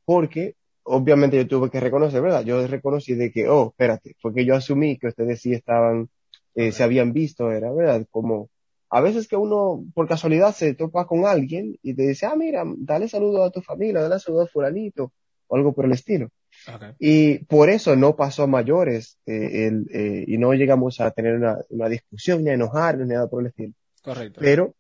[0.05, 2.45] porque obviamente yo tuve que reconocer, ¿verdad?
[2.45, 6.09] Yo reconocí de que, oh, espérate, porque yo asumí que ustedes sí estaban,
[6.55, 8.07] eh, se habían visto, era, ¿verdad?
[8.11, 8.51] Como
[8.91, 12.65] a veces que uno por casualidad se topa con alguien y te dice, ah, mira,
[12.77, 15.13] dale saludo a tu familia, dale saludo a fulanito,
[15.49, 16.29] o algo por el estilo.
[16.75, 16.83] Ok.
[16.99, 21.35] Y por eso no pasó a mayores eh, el, eh, y no llegamos a tener
[21.37, 23.73] una, una discusión, ni a enojarnos, ni nada por el estilo.
[24.03, 24.41] Correcto.
[24.41, 24.75] Pero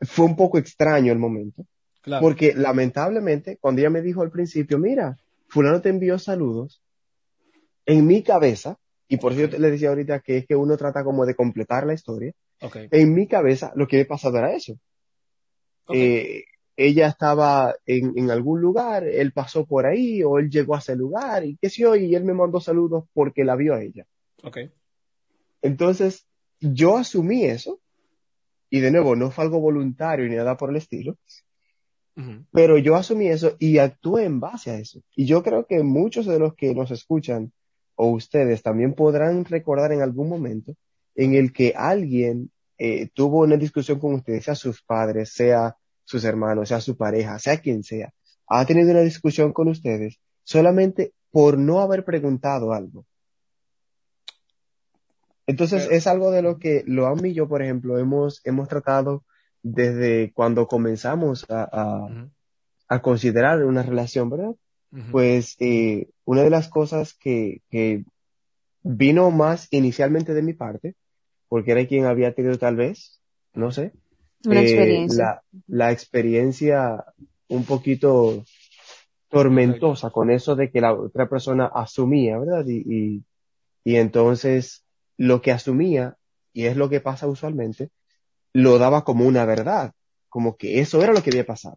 [0.00, 1.64] fue un poco extraño el momento.
[2.00, 2.22] Claro.
[2.22, 5.16] Porque lamentablemente, cuando ella me dijo al principio, mira,
[5.48, 6.80] fulano te envió saludos,
[7.84, 10.76] en mi cabeza, y por eso yo te- le decía ahorita que es que uno
[10.76, 12.76] trata como de completar la historia, Ok.
[12.90, 14.78] en mi cabeza lo que había pasado era eso.
[15.92, 16.44] Eh,
[16.76, 20.94] ella estaba en, en algún lugar, él pasó por ahí, o él llegó a ese
[20.94, 24.06] lugar, y qué sé yo, y él me mandó saludos porque la vio a ella.
[24.42, 24.58] Ok.
[25.62, 26.26] Entonces,
[26.60, 27.80] yo asumí eso,
[28.70, 31.16] y de nuevo, no fue algo voluntario ni nada por el estilo,
[32.50, 35.02] pero yo asumí eso y actué en base a eso.
[35.14, 37.52] Y yo creo que muchos de los que nos escuchan
[37.94, 40.74] o ustedes también podrán recordar en algún momento
[41.14, 46.24] en el que alguien eh, tuvo una discusión con ustedes, sea sus padres, sea sus
[46.24, 48.14] hermanos, sea su pareja, sea quien sea,
[48.48, 53.04] ha tenido una discusión con ustedes solamente por no haber preguntado algo.
[55.46, 59.24] Entonces Pero- es algo de lo que Loam y yo, por ejemplo, hemos, hemos tratado
[59.62, 62.08] desde cuando comenzamos a,
[62.88, 64.54] a- considerar una relación, ¿verdad?
[65.10, 68.04] Pues eh, una de las cosas que, que
[68.82, 70.94] vino más inicialmente de mi parte,
[71.48, 73.20] porque era quien había tenido tal vez,
[73.52, 73.92] no sé,
[74.44, 75.24] Una eh, experiencia.
[75.24, 77.04] la, la experiencia
[77.48, 78.44] un poquito
[79.28, 82.64] tormentosa con eso de que la otra persona asumía, ¿verdad?
[82.66, 83.24] Y, y,
[83.84, 84.84] y entonces
[85.16, 86.16] lo que asumía,
[86.52, 87.90] y es lo que pasa usualmente,
[88.52, 89.92] lo daba como una verdad,
[90.28, 91.76] como que eso era lo que había pasado.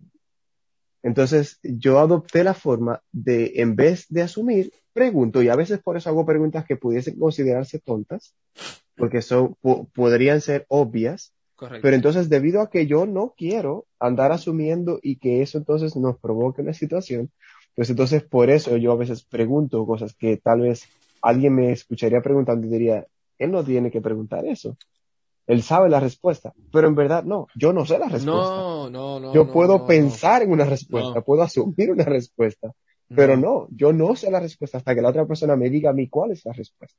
[1.01, 5.95] Entonces yo adopté la forma de, en vez de asumir, pregunto, y a veces por
[5.97, 8.35] eso hago preguntas que pudiesen considerarse tontas,
[8.95, 11.81] porque son, po- podrían ser obvias, Correcto.
[11.81, 16.17] pero entonces, debido a que yo no quiero andar asumiendo y que eso entonces nos
[16.17, 17.31] provoque una situación,
[17.75, 20.83] pues entonces por eso yo a veces pregunto cosas que tal vez
[21.21, 23.05] alguien me escucharía preguntando y diría,
[23.37, 24.77] él no tiene que preguntar eso.
[25.47, 28.31] Él sabe la respuesta, pero en verdad no, yo no sé la respuesta.
[28.31, 29.33] no, no, no.
[29.33, 32.71] yo no, puedo no, pensar en una respuesta, puedo asumir una respuesta,
[33.07, 35.93] pero no, yo no sé la respuesta hasta que la otra persona me diga a
[35.93, 36.97] mí cuál es la respuesta.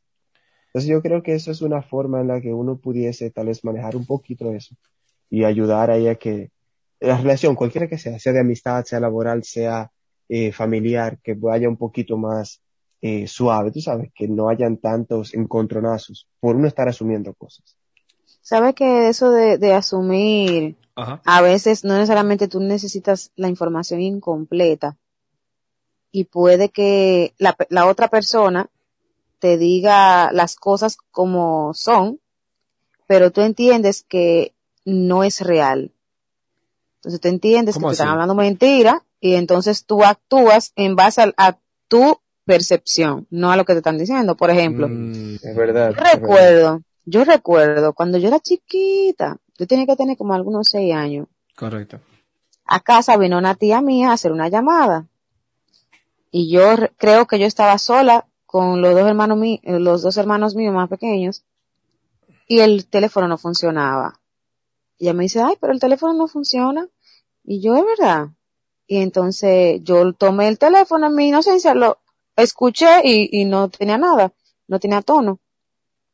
[0.70, 3.64] Entonces yo creo que eso es una forma en la que uno pudiese tal vez
[3.64, 4.74] manejar un poquito eso
[5.28, 6.50] y ayudar a ella que
[7.00, 9.90] la relación, cualquiera que sea, sea de amistad, sea laboral, sea
[10.28, 12.60] eh, familiar, que vaya un poquito más
[13.02, 17.76] eh, suave, tú sabes, que no hayan tantos encontronazos por uno estar asumiendo cosas.
[18.42, 21.20] ¿Sabes que eso de, de asumir, Ajá.
[21.24, 24.96] a veces no necesariamente tú necesitas la información incompleta
[26.12, 28.68] y puede que la, pe- la otra persona
[29.40, 32.20] te diga las cosas como son,
[33.08, 35.92] pero tú entiendes que no es real.
[36.98, 38.12] Entonces tú entiendes que ¿Cómo te están así?
[38.12, 43.64] hablando mentira y entonces tú actúas en base a, a tu percepción, no a lo
[43.64, 44.36] que te están diciendo.
[44.36, 45.90] Por ejemplo, Mm, Es verdad.
[45.90, 46.14] yo es verdad.
[46.14, 51.26] recuerdo, yo recuerdo cuando yo era chiquita, yo tenía que tener como algunos seis años.
[51.56, 52.00] correcto.
[52.66, 55.06] A casa vino una tía mía a hacer una llamada.
[56.30, 60.16] Y yo re- creo que yo estaba sola con los dos hermanos míos, los dos
[60.16, 61.44] hermanos míos más pequeños,
[62.48, 64.20] y el teléfono no funcionaba.
[64.98, 66.88] Y ella me dice, ay, pero el teléfono no funciona.
[67.44, 68.30] Y yo, es verdad.
[68.88, 71.98] Y entonces yo tomé el teléfono en mi inocencia, lo
[72.34, 74.32] escuché y, no tenía nada,
[74.66, 75.38] no tenía tono.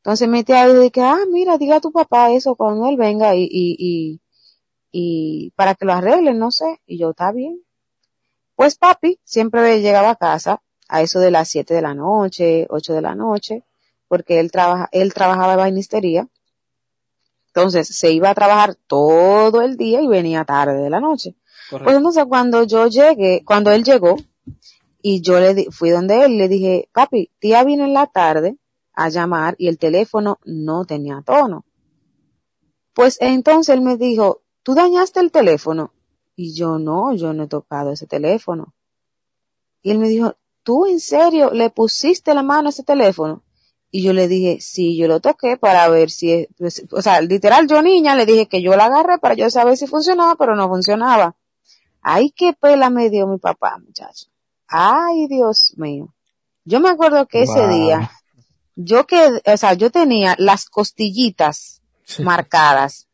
[0.01, 3.45] Entonces mi tía que, ah, mira, diga a tu papá eso cuando él venga y,
[3.45, 4.21] y, y,
[4.93, 6.83] y para que lo arreglen, no sé.
[6.85, 7.63] Y yo, está bien.
[8.57, 12.95] Pues papi siempre llegaba a casa a eso de las 7 de la noche, 8
[12.95, 13.65] de la noche,
[14.09, 16.29] porque él trabaja, él trabajaba en bainistería.
[17.49, 21.35] Entonces se iba a trabajar todo el día y venía tarde de la noche.
[21.71, 21.85] Correcto.
[21.85, 24.17] Pues entonces cuando yo llegué, cuando él llegó,
[25.03, 28.57] y yo le di- fui donde él le dije, papi, tía vino en la tarde
[28.93, 31.65] a llamar y el teléfono no tenía tono.
[32.93, 35.93] Pues entonces él me dijo, ¿tú dañaste el teléfono?
[36.35, 38.75] Y yo no, yo no he tocado ese teléfono.
[39.83, 40.35] Y él me dijo,
[40.67, 43.45] ¿tú en serio le pusiste la mano a ese teléfono?
[43.93, 47.21] Y yo le dije, sí, yo lo toqué para ver si, es- pues, o sea,
[47.21, 50.57] literal yo niña le dije que yo la agarré para yo saber si funcionaba, pero
[50.57, 51.37] no funcionaba.
[52.03, 54.27] Ay, qué pela me dio mi papá, muchacho.
[54.67, 56.13] Ay, Dios mío.
[56.65, 57.69] Yo me acuerdo que ese Wow.
[57.71, 58.11] día,
[58.75, 62.25] yo que, o sea, yo tenía las costillitas Sí.
[62.25, 63.07] marcadas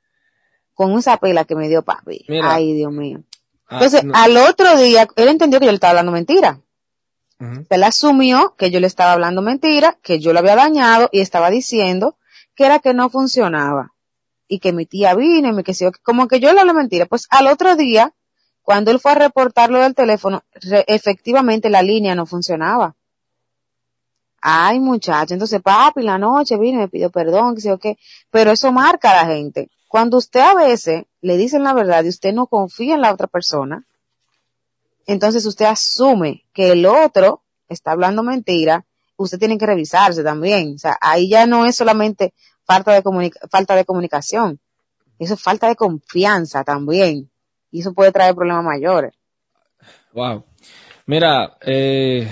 [0.74, 2.24] con esa pela que me dio papi.
[2.28, 2.54] Mira.
[2.54, 3.22] Ay, Dios mío.
[3.68, 4.14] Ah, Entonces, no.
[4.16, 6.60] al otro día, él entendió que yo le estaba hablando mentira.
[7.42, 7.66] Ujú.
[7.68, 11.50] Él asumió que yo le estaba hablando mentira, que yo lo había dañado y estaba
[11.50, 12.16] diciendo
[12.54, 13.92] que era que no funcionaba.
[14.46, 17.06] Y que mi tía vino y me que como que yo le hablé mentira.
[17.06, 18.12] Pues al otro día,
[18.62, 20.44] cuando él fue a reportar lo del teléfono,
[20.86, 22.94] efectivamente la línea no funcionaba.
[24.40, 27.96] Ay, muchacho, entonces papi, la noche vino y me pidió perdón, que sé yo qué.
[28.30, 29.70] Pero eso marca a la gente.
[29.88, 33.26] Cuando usted a veces le dicen la verdad y usted no confía en la otra
[33.26, 33.84] persona,
[35.06, 38.84] entonces usted asume que el otro está hablando mentira,
[39.16, 40.74] usted tiene que revisarse también.
[40.74, 42.34] O sea, ahí ya no es solamente
[42.64, 44.60] falta de, falta de comunicación,
[45.18, 47.30] eso es falta de confianza también.
[47.70, 49.14] Y eso puede traer problemas mayores.
[50.12, 50.44] Wow.
[51.06, 52.30] Mira, eh,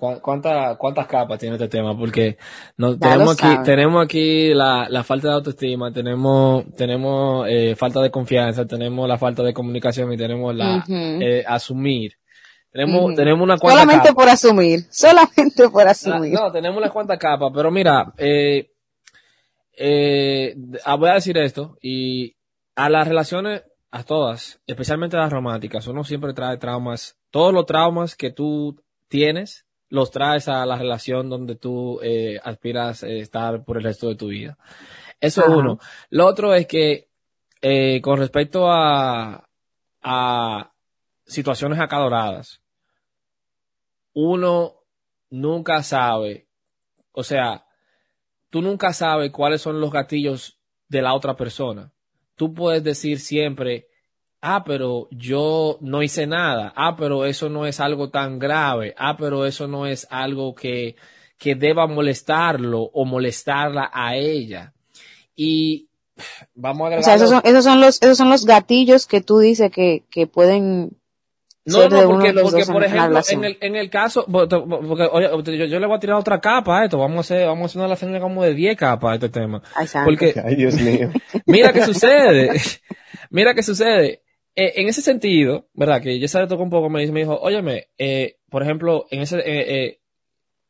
[0.00, 1.96] ¿cu- cuánta- ¿cuántas capas tiene este tema?
[1.96, 2.38] Porque
[2.78, 8.10] no, tenemos aquí, tenemos aquí la, la falta de autoestima, tenemos, tenemos eh, falta de
[8.10, 12.14] confianza, tenemos la falta de comunicación y tenemos la eh, asumir.
[12.72, 14.20] Tenemos, tenemos una cuanta Solamente capa.
[14.20, 16.32] por asumir, solamente por Ah, asumir.
[16.32, 18.70] No, tenemos unas cuantas capas, pero mira, eh,
[19.76, 22.36] eh, ah, voy a decir esto, y
[22.76, 27.66] a las relaciones, a todas, especialmente a las románticas, uno siempre trae traumas, todos los
[27.66, 33.64] traumas que tú tienes, los traes a la relación donde tú eh, aspiras eh, estar
[33.64, 34.56] por el resto de tu vida.
[35.20, 35.78] Eso es uno.
[36.08, 37.08] Lo otro es que,
[37.60, 39.46] eh, con respecto a,
[40.00, 40.72] a
[41.26, 42.62] situaciones acaloradas,
[44.14, 44.76] uno
[45.28, 46.46] nunca sabe,
[47.12, 47.66] o sea,
[48.48, 51.92] tú nunca sabes cuáles son los gatillos de la otra persona.
[52.36, 53.88] Tú puedes decir siempre,
[54.42, 59.16] ah, pero yo no hice nada, ah, pero eso no es algo tan grave, ah,
[59.18, 60.96] pero eso no es algo que,
[61.38, 64.74] que deba molestarlo o molestarla a ella.
[65.36, 65.88] Y
[66.54, 67.04] vamos a O agregar.
[67.04, 70.26] sea, esos son, esos son los, esos son los gatillos que tú dices que, que
[70.26, 70.98] pueden
[71.64, 73.58] No, ser de no, uno porque, de los porque dos por en ejemplo, en el,
[73.60, 76.98] en el caso, porque, oye, yo, yo le voy a tirar otra capa a esto,
[76.98, 79.62] vamos a hacer, vamos a hacer una relación como de 10 capas a este tema.
[79.74, 80.06] Ay, santo.
[80.10, 81.10] Porque, Ay, Dios mío.
[81.46, 82.60] mira qué sucede,
[83.30, 84.22] mira qué sucede.
[84.56, 86.02] Eh, en ese sentido, ¿verdad?
[86.02, 89.38] Que ya se le tocó un poco, me, dijo, óyeme, eh, por ejemplo, en ese,
[89.38, 90.00] eh, eh,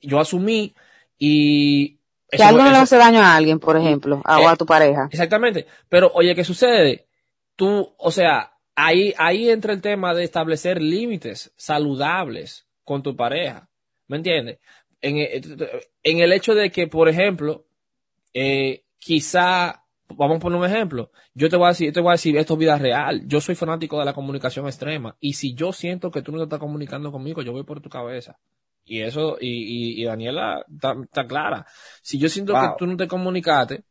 [0.01, 0.75] yo asumí
[1.19, 1.97] y...
[2.29, 4.67] que eso- algo no le hace daño a alguien, por ejemplo, a, o a tu
[4.67, 5.09] pareja.
[5.11, 5.67] Exactamente.
[5.89, 7.07] Pero, oye, ¿qué sucede?
[7.57, 13.69] Tú, o sea, ahí, ahí entra el tema de establecer límites saludables con tu pareja.
[14.09, 14.59] ¿Me entiendes?
[15.01, 15.17] En,
[16.03, 17.65] en el hecho de que, por ejemplo,
[18.35, 19.80] eh, quizá,
[20.17, 21.11] vamos a poner un ejemplo.
[21.35, 23.23] Yo te voy a decir, yo te voy a decir, esto es vida real.
[23.27, 25.17] Yo soy fanático de la comunicación extrema.
[25.21, 27.89] Y si yo siento que tú no te estás comunicando conmigo, yo voy por tu
[27.91, 28.39] cabeza.
[28.85, 29.49] Y eso, y,
[29.99, 31.67] y, y Daniela está, está clara.
[32.03, 32.63] Si yo siento Wow.
[32.63, 33.85] que tú no te comunicaste,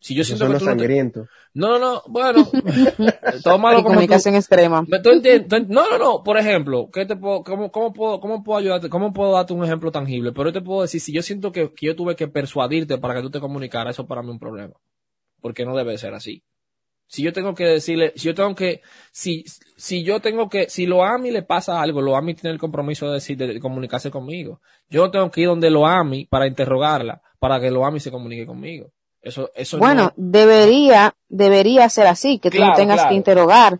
[0.00, 1.26] si yo siento que tú no te, sangriento.
[1.54, 2.48] no, no, no, bueno,
[3.44, 4.06] tómalo como tú.
[4.06, 4.84] comunicación extrema.
[4.86, 8.58] Tú tú no, no, no, por ejemplo, ¿qué te puedo, cómo, cómo puedo, cómo puedo
[8.60, 10.32] ayudarte, cómo puedo darte un ejemplo tangible?
[10.32, 13.14] Pero yo te puedo decir, si yo siento que, que yo tuve que persuadirte para
[13.16, 14.74] que tú te comunicaras, eso para mí es un problema.
[15.40, 16.42] Porque no debe ser así.
[17.06, 19.44] Si yo tengo que decirle, si yo tengo que, si,
[19.76, 23.06] si yo tengo que, si lo AMI le pasa algo, lo AMI tiene el compromiso
[23.08, 24.60] de decir, de comunicarse conmigo.
[24.90, 28.10] Yo no tengo que ir donde lo AMI para interrogarla, para que lo AMI se
[28.10, 28.90] comunique conmigo.
[29.22, 33.08] Eso, eso Bueno, no- debería, debería ser así, que tú Claro, no tengas claro.
[33.08, 33.78] que interrogar.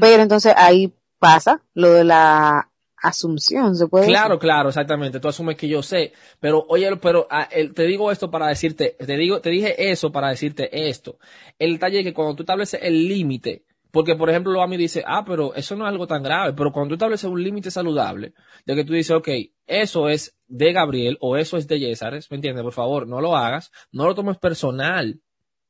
[0.00, 2.68] Pero entonces ahí pasa lo de la
[3.08, 4.38] asunción, se puede Claro, decir.
[4.38, 5.20] claro, exactamente.
[5.20, 8.96] Tú asumes que yo sé, pero oye, pero ah, el- te digo esto para decirte,
[8.98, 11.18] te digo, te dije eso para decirte esto.
[11.58, 15.02] El detalle es que cuando tú estableces el límite, porque por ejemplo a mí dice,
[15.06, 18.34] ah, pero eso no es algo tan grave, pero cuando tú estableces un límite saludable,
[18.66, 19.28] de que tú dices, ok,
[19.66, 22.62] eso es de Gabriel o eso es de Yesares, ¿me entiendes?
[22.64, 25.20] Por favor, no lo hagas, no lo tomes personal,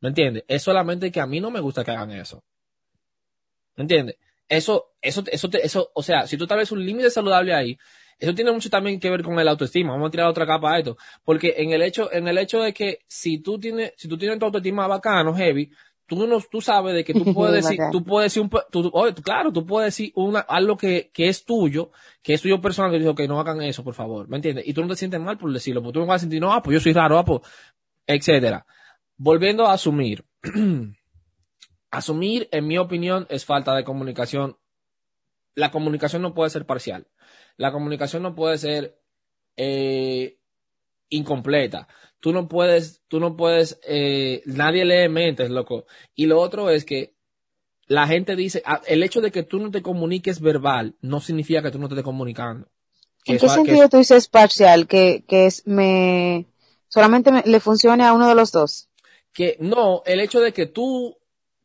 [0.01, 0.45] ¿me entiendes?
[0.49, 2.43] Es solamente que a mí no me gusta que hagan eso.
[3.77, 4.17] ¿Me entiendes?
[4.49, 7.77] Eso, eso, eso, te- eso, o sea, si tú estableces un límite saludable ahí,
[8.19, 9.93] eso tiene mucho también que ver con el autoestima.
[9.93, 10.97] Vamos a tirar otra capa a esto.
[11.25, 14.39] Porque en el hecho, en el hecho de que si tú tienes, si tú tienes
[14.39, 15.71] tu autoestima bacano, heavy,
[16.07, 19.53] tú no, tú sabes de que tú puedes decir, tú puedes decir un, tú- claro,
[19.53, 21.91] tú puedes decir una, algo que, que es tuyo,
[22.23, 24.67] que es tuyo personal, que dices, ok, no hagan eso, por favor, ¿me entiendes?
[24.67, 26.53] Y tú no te sientes mal por decirlo, porque tú no vas a sentir, no,
[26.55, 27.41] ah, pues yo soy raro, ah, pues,
[28.07, 28.67] etcétera.
[29.19, 30.25] Volviendo a asumir.
[31.91, 34.57] asumir, en mi opinión, es falta de comunicación.
[35.55, 37.07] La comunicación no puede ser parcial.
[37.57, 38.99] La comunicación no puede ser
[39.57, 40.39] eh,
[41.09, 41.89] incompleta.
[42.21, 45.87] Tú no puedes, tú no puedes, eh, nadie lee mentes, loco.
[46.15, 47.15] Y lo otro es que
[47.87, 51.63] la gente dice, ah, el hecho de que tú no te comuniques verbal no significa
[51.63, 52.69] que tú no te estés comunicando.
[53.25, 54.87] Que ¿En qué eso- que sentido tú dices parcial?
[54.89, 56.47] Que, que es, me,
[56.89, 58.89] solamente me- le funcione a uno de los dos.
[59.33, 61.17] que no, el hecho de que tú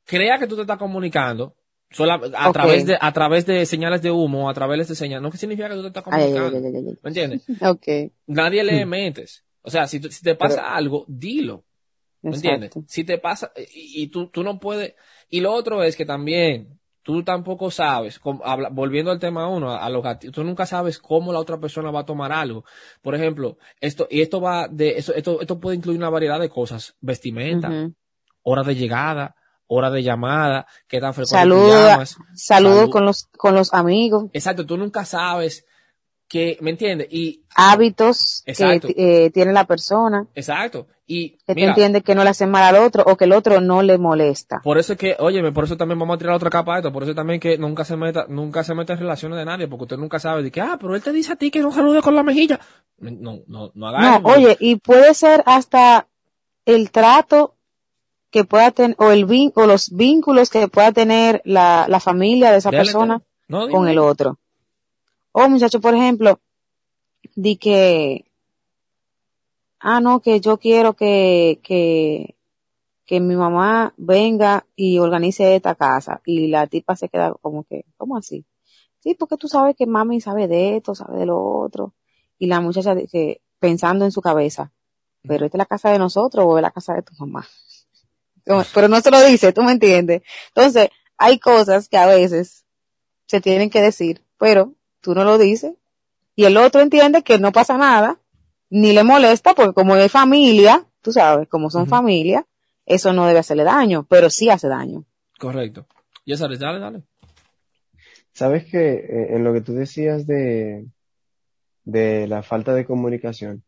[0.06, 1.56] creas que tú te estás comunicando
[1.90, 5.32] sola- a través de a través de señales de humo, a través de señales, no
[5.32, 6.58] que significa que tú te estás comunicando.
[6.58, 6.98] ay, ay, ay.
[7.04, 7.46] ¿Me entiendes?
[7.62, 7.88] Ok.
[8.28, 9.44] Nadie lee mentes.
[9.62, 11.64] O sea, si, si te pasa algo, dilo.
[12.24, 12.72] ¿Me entiendes?
[12.88, 14.96] Si te pasa, y, y tú, tú no puedes.
[15.30, 19.72] Y lo otro es que también, tú tampoco sabes, como habla- volviendo al tema uno,
[19.72, 22.64] a, a los gatillos, tú nunca sabes cómo la otra persona va a tomar algo.
[23.02, 26.50] Por ejemplo, esto, y esto va de, eso, esto, esto puede incluir una variedad de
[26.50, 26.96] cosas.
[27.02, 27.70] Vestimenta,
[28.44, 29.36] hora de llegada,
[29.74, 32.18] hora de llamada, qué tan frecuente Saluda, llamas.
[32.36, 32.90] saludo Salud.
[32.92, 35.66] con los, con los amigos, Exacto, tú nunca sabes
[36.28, 37.08] que, ¿me entiendes?
[37.10, 38.90] Y, hábitos Exacto.
[38.90, 40.88] que eh, tiene la persona, exacto.
[41.08, 43.32] Y, que mira, tú entiendes que no le hace mal al otro o que el
[43.34, 44.60] otro no le molesta.
[44.62, 46.92] Por eso es que, óyeme, por eso también vamos a tirar otra capa de esto,
[46.92, 49.84] por eso también que nunca se meta, nunca se meta en relaciones de nadie, porque
[49.84, 52.02] usted nunca sabe de que, ah, pero él te dice a ti que no salude
[52.02, 52.60] con la mejilla.
[52.98, 56.08] No, no, no haga No, eso, oye, y puede ser hasta
[56.66, 57.56] el trato
[58.32, 62.52] que pueda tener, o el vin, o los vínculos que pueda tener la, la familia
[62.52, 63.22] de esa persona.
[63.48, 64.40] No, con el otro.
[65.34, 66.40] O muchacho, por ejemplo,
[67.36, 68.26] di que,
[69.80, 72.36] ah, no, que yo quiero que, que,
[73.06, 76.22] que mi mamá venga y organice esta casa.
[76.26, 78.46] Y la tipa se queda como que, ¿cómo así?
[79.00, 81.94] Sí, porque tú sabes que mami sabe de esto, sabe de lo otro.
[82.38, 84.72] Y la muchacha dice, pensando en su cabeza,
[85.24, 87.46] pero esta es la casa de nosotros o es la casa de tu mamá.
[88.46, 90.22] Pero no se lo dice, tú me entiendes.
[90.56, 92.66] Entonces, hay cosas que a veces
[93.28, 95.74] se tienen que decir, pero tú no lo dices
[96.36, 98.20] y el otro entiende que no pasa nada,
[98.70, 102.48] ni le molesta, porque como es familia, tú sabes, como son familia,
[102.86, 105.06] eso no debe hacerle daño, pero sí hace daño.
[105.38, 105.86] Correcto.
[106.26, 107.04] Ya sabes, dale, dale.
[108.32, 110.88] Sabes que eh, en lo que tú decías de,
[111.84, 113.64] de la falta de comunicación,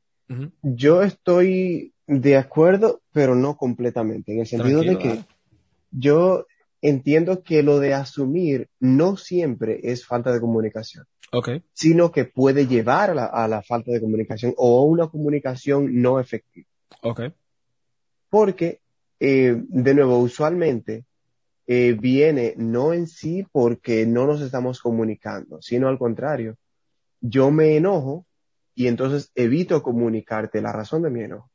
[0.62, 5.28] yo estoy de acuerdo, pero no completamente, en el sentido Tranquilo, de que dale.
[5.92, 6.46] yo
[6.82, 11.50] entiendo que lo de asumir no siempre es falta de comunicación, Ok.
[11.74, 16.02] sino que puede llevar a la, a la falta de comunicación o a una comunicación
[16.02, 16.68] no efectiva.
[17.02, 17.22] Ok.
[18.30, 18.82] Porque,
[19.20, 21.06] eh, de nuevo, usualmente
[21.68, 26.58] eh, viene no en sí porque no nos estamos comunicando, sino al contrario.
[27.22, 28.26] Yo me enojo
[28.76, 31.50] y entonces evito comunicarte la razón de mi enojo.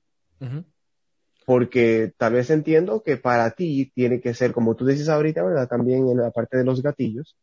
[1.47, 5.67] Porque tal vez entiendo que para ti tiene que ser, como tú decís ahorita, ¿verdad?
[5.69, 7.37] También en la parte de los gatillos.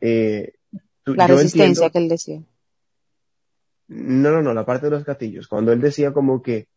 [0.00, 0.52] Eh,
[1.02, 2.42] tú- La yo resistencia entiendo- que él decía.
[3.88, 5.46] No, no, no, la parte de los gatillos.
[5.48, 6.68] Cuando él decía como que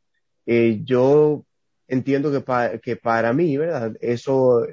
[0.46, 1.44] eh, yo
[1.88, 3.94] entiendo que, pa- que para mí, ¿verdad?
[4.00, 4.66] Eso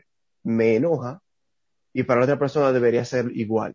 [0.43, 1.21] me enoja
[1.93, 3.75] y para la otra persona debería ser igual.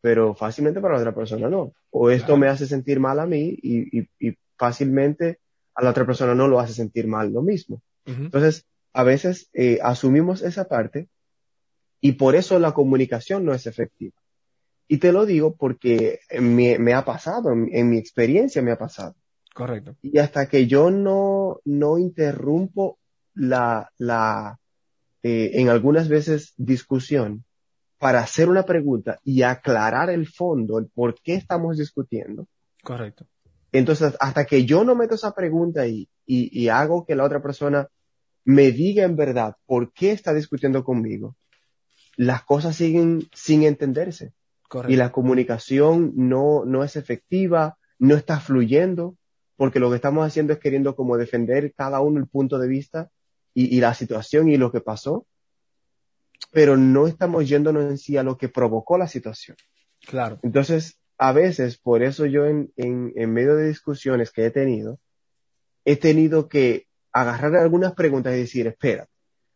[0.00, 1.72] Pero fácilmente para la otra persona no.
[1.90, 2.40] O esto Claro.
[2.40, 5.38] me hace sentir mal a mí y, y, y fácilmente
[5.74, 7.82] a la otra persona no lo hace sentir mal lo mismo.
[8.06, 11.08] Entonces, a veces eh, asumimos esa parte
[12.00, 14.14] y por eso la comunicación no es efectiva.
[14.86, 18.78] Y te lo digo porque me, me ha pasado, en, en mi experiencia me ha
[18.78, 19.14] pasado.
[19.54, 19.96] Correcto.
[20.02, 22.98] Y hasta que yo no, no interrumpo
[23.34, 24.58] la, la
[25.22, 27.44] eh, en algunas veces discusión
[27.98, 32.46] para hacer una pregunta y aclarar el fondo, el por qué estamos discutiendo,
[32.84, 33.26] Correcto.
[33.78, 37.42] Entonces, hasta que yo no meto esa pregunta ahí y, y hago que la otra
[37.42, 37.88] persona
[38.44, 41.36] me diga en verdad por qué está discutiendo conmigo,
[42.16, 44.32] las cosas siguen sin entenderse.
[44.68, 44.92] Correcto.
[44.92, 49.16] y la comunicación no, no es efectiva, no está fluyendo,
[49.56, 53.10] porque lo que estamos haciendo es queriendo como defender cada uno el punto de vista
[53.52, 55.26] y, y la situación y lo que pasó,
[56.50, 59.56] pero no estamos yéndonos en sí a lo que provocó la situación.
[60.00, 60.40] Claro.
[60.42, 64.98] Entonces, a veces, por eso yo en, en, en medio de discusiones que he tenido,
[65.84, 69.08] he tenido que agarrar algunas preguntas y decir, espera,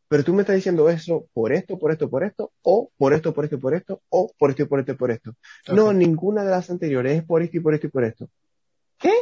[0.08, 3.34] pero tú me estás diciendo eso por esto, por esto, por esto, o por esto,
[3.34, 5.34] por esto, por esto, o por esto por esto por esto.
[5.70, 8.28] No, ninguna de las anteriores es por esto y por esto y por esto.
[8.96, 9.12] ¿Qué?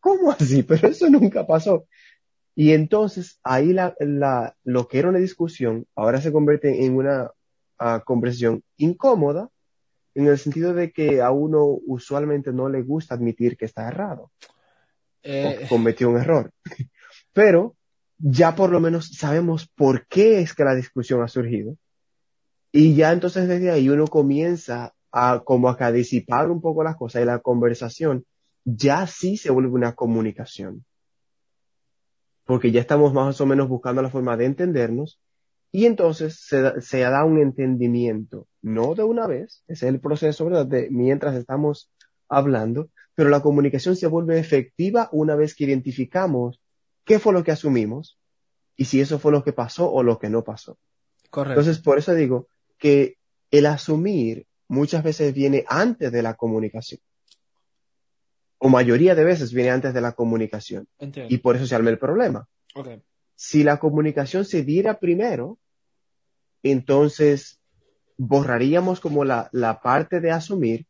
[0.00, 0.62] ¿Cómo así?
[0.68, 1.86] Pero eso nunca pasó.
[2.56, 7.30] Y entonces ahí la, la, lo que era una discusión ahora se convierte en una
[7.78, 9.48] ah, conversación incómoda
[10.20, 14.24] en el sentido de que a uno usualmente no le gusta admitir que está errado
[14.24, 14.30] o
[15.22, 16.50] Eh, que cometió un error.
[17.32, 17.76] Pero
[18.18, 21.76] ya por lo menos sabemos por qué es que la discusión ha surgido.
[22.72, 27.22] Y ya entonces desde ahí uno comienza a como a disipar un poco las cosas
[27.22, 28.24] y la conversación
[28.64, 30.84] ya sí se vuelve una comunicación.
[32.44, 35.20] Porque ya estamos más o menos buscando la forma de entendernos
[35.72, 40.00] y entonces se, da- se da un entendimiento, no de una vez, ese es el
[40.00, 40.66] proceso, ¿verdad?
[40.66, 41.90] De mientras estamos
[42.28, 46.60] hablando, pero la comunicación se vuelve efectiva una vez que identificamos
[47.04, 48.18] qué fue lo que asumimos
[48.76, 50.78] y si eso fue lo que pasó o lo que no pasó.
[51.30, 51.60] correcto.
[51.60, 52.48] Entonces, por eso digo
[52.78, 53.16] que
[53.50, 57.00] el asumir muchas veces viene antes de la comunicación.
[58.58, 60.86] O mayoría de veces viene antes de la comunicación.
[60.98, 61.34] Entiendo.
[61.34, 62.46] Y por eso se arma el problema.
[63.42, 65.58] Si la comunicación se diera primero,
[66.62, 67.58] entonces
[68.18, 70.86] borraríamos como la, la parte de asumir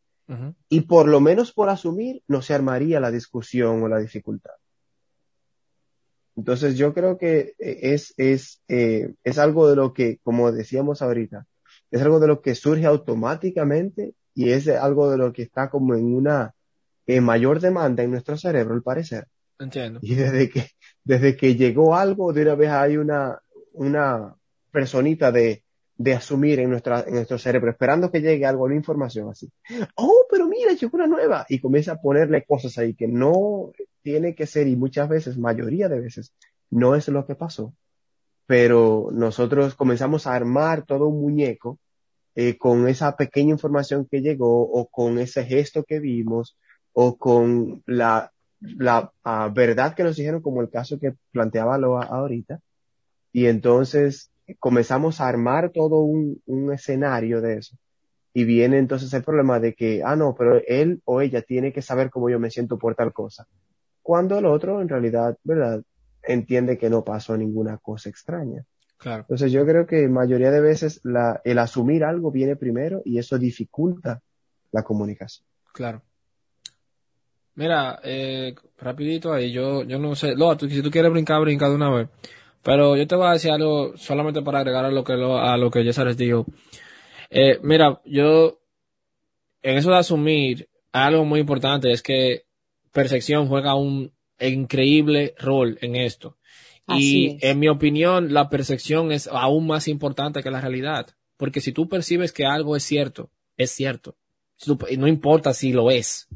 [0.68, 4.54] y por lo menos por asumir no se armaría la discusión o la dificultad.
[6.34, 11.02] Entonces yo creo que eh, es, es, eh, es algo de lo que, como decíamos
[11.02, 11.46] ahorita,
[11.92, 15.94] es algo de lo que surge automáticamente y es algo de lo que está como
[15.94, 16.52] en una
[17.06, 19.28] eh, mayor demanda en nuestro cerebro, al parecer.
[19.60, 20.00] Entiendo.
[20.02, 20.66] Y desde que,
[21.04, 23.40] desde que llegó algo, de una vez hay una,
[23.74, 24.34] una
[24.72, 25.62] personita de,
[26.00, 29.52] de asumir en, nuestra, en nuestro cerebro, esperando que llegue algo, una información así.
[29.96, 31.44] Oh, pero mira, llegó una nueva.
[31.46, 33.70] Y comienza a ponerle cosas ahí que no
[34.02, 36.32] tiene que ser, y muchas veces, mayoría de veces,
[36.70, 37.74] no es lo que pasó.
[38.46, 41.78] Pero nosotros comenzamos a armar todo un muñeco
[42.34, 46.56] eh, con esa pequeña información que llegó, o con ese gesto que vimos,
[46.94, 52.04] o con la la ah, verdad que nos dijeron, como el caso que planteaba Loa
[52.04, 52.60] ahorita,
[53.32, 57.76] y entonces comenzamos a armar todo un, un escenario de eso.
[58.32, 61.82] Y viene entonces el problema de que, ah, no, pero él o ella tiene que
[61.82, 63.46] saber cómo yo me siento por tal cosa.
[64.02, 65.82] Cuando el otro, en realidad, ¿verdad?
[66.22, 68.64] Entiende que no pasó ninguna cosa extraña.
[68.98, 69.22] Claro.
[69.22, 73.38] Entonces yo creo que mayoría de veces la, el asumir algo viene primero y eso
[73.38, 74.20] dificulta
[74.72, 75.46] la comunicación.
[75.72, 76.02] Claro.
[77.60, 81.68] Mira, eh, rapidito ahí, yo, yo no sé, Loa, tú, si tú quieres brincar, brinca
[81.68, 82.08] de una vez.
[82.62, 85.58] Pero yo te voy a decir algo solamente para agregar a lo que lo, a
[85.58, 86.46] lo que César les dijo.
[87.28, 88.62] Eh, mira, yo,
[89.60, 92.46] en eso de asumir, algo muy importante es que
[92.92, 96.38] percepción juega un increíble rol en esto.
[96.86, 97.42] Así Y es.
[97.42, 101.08] en mi opinión, la percepción es aún más importante que la realidad.
[101.36, 104.16] Porque si tú percibes que algo es cierto, es cierto.
[104.96, 106.26] No importa si lo es.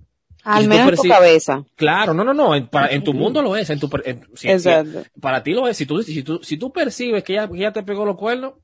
[0.45, 1.65] Al menos en tu cabeza.
[1.75, 2.55] Claro, no, no, no.
[2.55, 3.71] En, para- en tu mundo lo es.
[3.71, 5.03] En tu, per- en- si- si- Exacto.
[5.21, 5.77] para ti lo es.
[5.77, 8.55] Si tú, si tú, si tú percibes que ella, que ella te pegó los cuernos,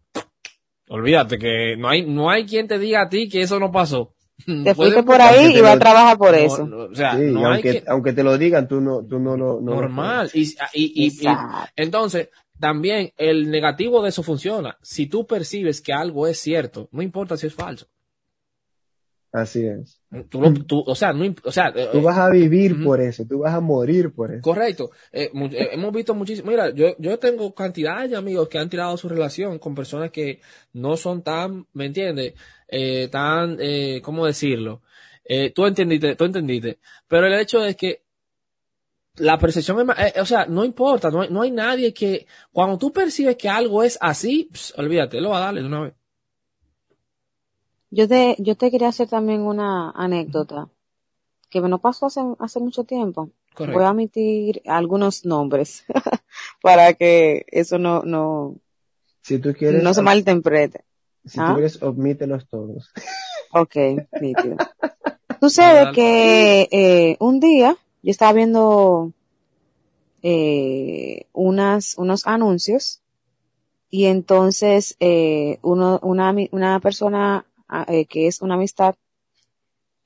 [0.88, 4.14] olvídate que no hay, no hay quien te diga a ti que eso no pasó.
[4.64, 6.66] Te fuiste por ahí y vas a trabajar por no, eso.
[6.66, 9.18] no, o sea, Sí, no hay aunque, que, aunque te lo digan, tú no, tú
[9.18, 10.30] no lo, no lo normal.
[10.32, 11.18] Y, y, y-
[11.76, 14.78] entonces, también el negativo de eso funciona.
[14.82, 17.86] Si tú percibes que algo es cierto, no importa si es falso.
[19.32, 20.00] Así es.
[20.28, 22.84] Tú, lo- tú- o sea, no, o sea, eh, Tú vas a vivir Ujú.
[22.84, 24.42] por eso, tú vas a morir por eso.
[24.42, 24.90] Correcto.
[25.12, 26.50] Eh, eh, hemos visto muchísimo.
[26.50, 30.40] Mira, yo, yo tengo cantidad de amigos que han tirado su relación con personas que
[30.72, 32.34] no son tan, ¿me entiendes?
[32.66, 34.82] Eh, tan, eh, ¿cómo decirlo?
[35.24, 36.78] Eh, tú entendiste, tú entendiste.
[37.06, 38.02] Pero el hecho es que
[39.16, 42.78] la percepción es, eh, o sea, no importa, no hay, no hay nadie que, cuando
[42.78, 45.94] tú percibes que algo es así, ps, olvídate, lo va a darle de una vez.
[47.90, 50.68] Yo te, yo te quería hacer también una anécdota
[51.50, 53.30] que me no pasó hace, hace mucho tiempo.
[53.54, 53.78] Correcto.
[53.78, 55.84] Voy a omitir algunos nombres
[56.62, 58.56] para que eso no, no,
[59.22, 60.84] Si tú quieres, no se malinterprete.
[61.24, 61.48] si ¿Ah?
[61.48, 62.90] tú quieres, omítelos todos.
[63.52, 63.76] Ok,
[64.20, 64.56] nítido.
[65.40, 69.12] Sucede que eh, un día yo estaba viendo
[70.22, 73.00] eh, unas, unos anuncios
[73.90, 77.49] y entonces eh, uno, una, una persona ah,
[77.88, 78.94] eh, que es una amistad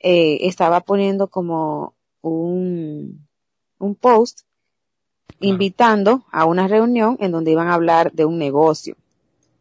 [0.00, 3.26] eh, estaba poniendo como un,
[3.78, 4.40] un post
[5.40, 8.96] invitando a una reunión en donde iban a hablar de un negocio.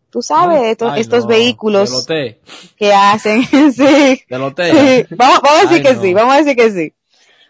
[0.10, 2.06] Tú sabes, estos, Ay, estos no, vehículos
[2.78, 3.43] que hacen,
[3.74, 4.24] sí.
[4.72, 6.01] Sí, vamos, vamos a decir Ay, que no.
[6.01, 6.93] sí, vamos a decir que sí.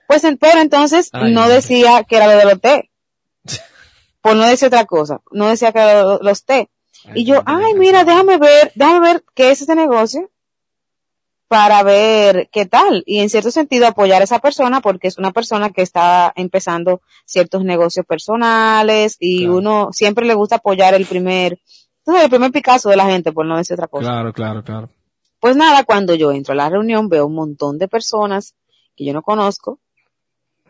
[0.08, 1.49] Pues, pero entonces Ay, no no.
[1.49, 2.89] decía que era lo del té.
[4.22, 6.70] Pues no decía otra cosa, no decía que era lo- los té.
[7.14, 10.32] Y yo, ay, mira, déjame ver, déjame ver qué es ese negocio
[11.54, 13.04] para ver qué tal.
[13.06, 17.04] Y en cierto sentido apoyar a esa persona porque es una persona que está empezando
[17.26, 19.58] ciertos negocios personales y Claro.
[19.58, 21.60] uno siempre le gusta apoyar el primer,
[22.08, 24.08] el primer Picasso de la gente, por no decir otra cosa.
[24.10, 24.89] Claro, claro, claro.
[25.39, 28.56] Pues nada, cuando yo entro a la reunión veo un montón de personas
[28.95, 29.78] que yo no conozco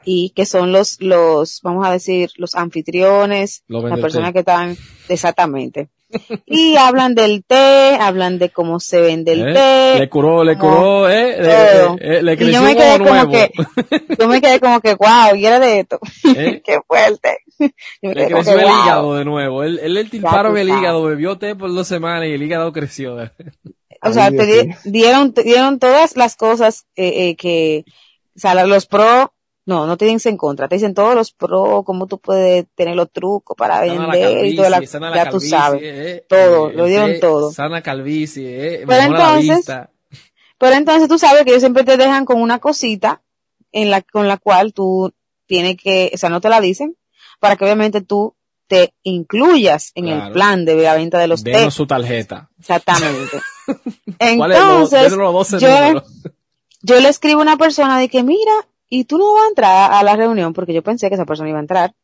[0.04, 4.76] y que son los, los, vamos a decir, los anfitriones, las personas que están,
[5.08, 5.88] exactamente.
[6.46, 9.54] Y hablan del té, hablan de cómo se vende el ¿Eh?
[9.54, 10.00] té.
[10.00, 11.38] Le curó, le como curó, eh,
[12.00, 13.32] le, eh, le Y creció yo me quedé como nuevo.
[13.32, 13.52] que,
[14.20, 16.00] yo me quedé como que, wow, y era de esto.
[16.36, 16.62] ¿Eh?
[16.66, 17.40] Qué fuerte.
[17.60, 18.84] Yo me Le creció que, el wow.
[18.84, 19.64] hígado de nuevo.
[19.64, 23.18] Él, él le tilparon el hígado, bebió té por dos semanas y el hígado creció.
[24.02, 27.86] O sea, Ay, te dieron, dieron todas las cosas eh, eh, que,
[28.36, 29.33] o sea, los pro,
[29.66, 32.96] no, no te dicen en contra, te dicen todos los pro, cómo tú puedes tener
[32.96, 35.82] los trucos para Sana vender y toda la, la ya tú sabes.
[35.84, 37.52] eh, todo, eh, lo dieron todo.
[37.52, 39.90] Sana calvicie, eh, Pero la entonces- vista.
[40.58, 43.22] Pero entonces tú sabes que ellos siempre te dejan con una cosita
[43.72, 45.12] en la, con la cual tú
[45.46, 46.96] tienes que, o sea, no te la dicen,
[47.40, 48.36] para que obviamente tú
[48.68, 51.44] te incluyas en el plan de la venta de los.
[51.44, 52.50] Denos su tarjeta.
[52.60, 53.38] Exactamente.
[54.38, 54.58] ¿Cuál es?
[54.58, 56.04] Entonces, los 12 yo,
[56.82, 58.54] yo le escribo a una persona de que, mira,
[58.90, 61.50] y tú no vas a entrar a la reunión, porque yo pensé que esa persona
[61.50, 61.96] iba a entrar,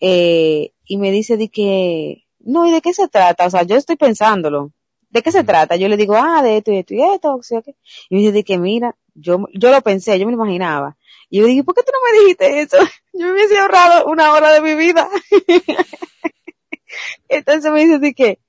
[0.00, 3.46] eh, y me dice de que, no, ¿y de qué se trata?
[3.46, 4.72] O sea, yo estoy pensándolo.
[5.10, 5.76] ¿De qué se trata?
[5.76, 7.60] Yo le digo, ah, de esto y esto y esto, o sea.
[8.08, 10.96] Y me dice de que, mira, yo, yo lo pensé, yo me lo imaginaba.
[11.28, 12.76] Y yo dije, ¿por qué tú no me dijiste eso?
[13.12, 15.08] Yo me hubiese ahorrado una hora de mi vida.
[17.28, 18.40] Entonces me dice de que,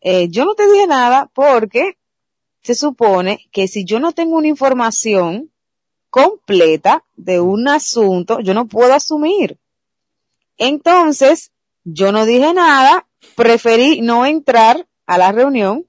[0.00, 1.98] eh, yo no te dije nada porque
[2.62, 5.50] se supone que si yo no tengo una información
[6.14, 9.58] completa de un asunto, yo no puedo asumir.
[10.58, 11.50] Entonces,
[11.82, 15.88] yo no dije nada, preferí no entrar a la reunión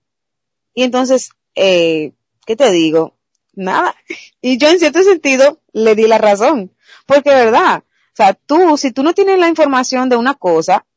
[0.73, 2.13] y entonces, eh,
[2.43, 3.13] ¿qué te digo?
[3.53, 3.95] Nada.
[4.41, 6.71] Y yo en cierto sentido le di la razón,
[7.05, 10.87] porque verdad, o sea, tú, si tú no tienes la información de una cosa,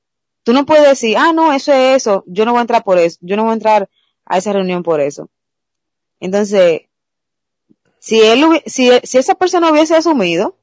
[0.43, 2.97] tú no puedes decir, ah, no, eso es eso, yo no voy a entrar por
[2.97, 3.91] eso, yo no voy a entrar
[4.25, 5.29] a esa reunión por eso.
[6.19, 6.88] Entonces,
[8.09, 10.57] si él, si, si esa persona hubiese asumido,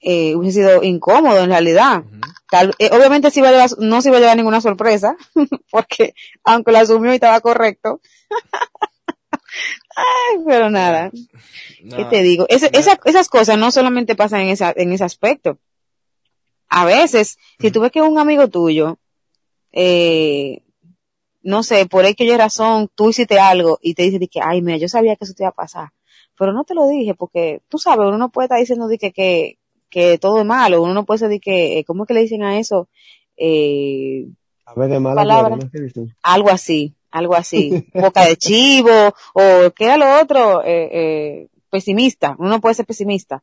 [0.00, 2.04] eh, hubiese sido incómodo en realidad.
[2.50, 5.16] Tal- eh, obviamente sí iba a llevar- no se iba a llevar ninguna sorpresa,
[5.70, 6.14] porque
[6.44, 8.00] aunque lo asumió y estaba correcto.
[9.96, 12.08] Ay, pero nada, ¿qué No.
[12.08, 12.46] te digo?
[12.48, 15.58] Ese- esa- esas cosas no solamente pasan en, esa, en ese aspecto.
[16.68, 18.98] A veces, si tú ves que un amigo tuyo,
[19.72, 20.62] eh,
[21.42, 24.60] no sé, por X y razón, tú hiciste algo y te dice de que, ay,
[24.60, 25.88] mira, yo sabía que eso te iba a pasar,
[26.38, 29.12] pero no te lo dije porque, tú sabes, uno no puede estar diciendo de que,
[29.12, 29.58] que,
[29.90, 32.22] que todo es malo, uno no puede ser de que, eh, ¿cómo es que le
[32.22, 32.88] dicen a eso?
[33.36, 34.26] Eh,
[34.64, 35.58] A ver, de mala Palabra.
[36.22, 42.36] algo así, algo así, boca de chivo, o qué era lo otro, eh, eh, pesimista,
[42.38, 43.42] uno no puede ser pesimista.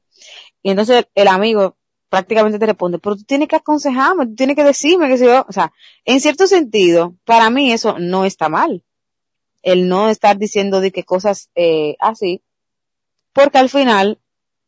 [0.63, 1.75] Y entonces el amigo
[2.09, 5.45] prácticamente te responde, pero tú tienes que aconsejarme, tú tienes que decirme que si yo,
[5.47, 5.73] o sea,
[6.05, 8.83] en cierto sentido, para mí eso no está mal.
[9.63, 12.41] El no estar diciendo de que cosas eh, así,
[13.35, 14.17] porque al final,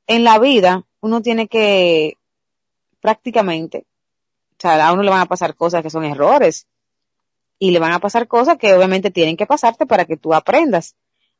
[0.08, 2.18] en la vida, uno tiene que
[3.00, 3.86] prácticamente,
[4.52, 6.68] o sea, a uno le van a pasar cosas que son errores
[7.60, 10.98] y le van a pasar cosas que obviamente tienen que pasarte para que tú aprendas.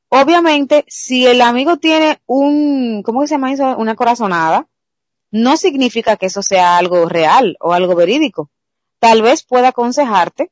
[0.08, 3.76] Obviamente, si el amigo tiene un, ¿cómo se llama eso?
[3.78, 4.70] Una corazonada,
[5.30, 8.50] no significa que eso sea algo real o algo verídico.
[9.00, 10.50] Tal vez pueda aconsejarte,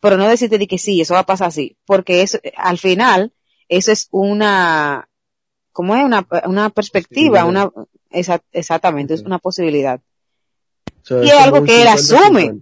[0.00, 3.34] pero no decirte de que sí, eso va a pasar así, porque eso, al final,
[3.68, 5.10] eso es una,
[5.74, 6.02] ¿cómo es?
[6.04, 7.70] Una, una perspectiva, una,
[8.10, 10.00] esa- exactamente, es una posibilidad.
[11.22, 11.92] Y es como algo que él 50-50.
[12.22, 12.60] asume.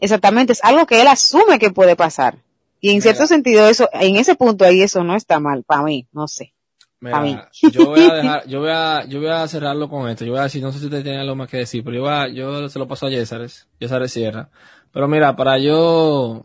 [0.00, 2.38] Exactamente, es algo que él asume que puede pasar.
[2.80, 3.02] Y en Mira.
[3.02, 6.54] cierto sentido, eso, en ese punto ahí eso no está mal, para mí, no sé.
[7.00, 7.38] Mira, mí.
[7.72, 10.24] yo voy a dejar, yo voy a, yo voy a cerrarlo con esto.
[10.24, 12.02] Yo voy a decir, no sé si usted tiene algo más que decir, pero yo,
[12.02, 14.48] voy a- yo se lo paso a Yesares, Yesares Sierra.
[14.92, 16.44] Pero mira, para yo,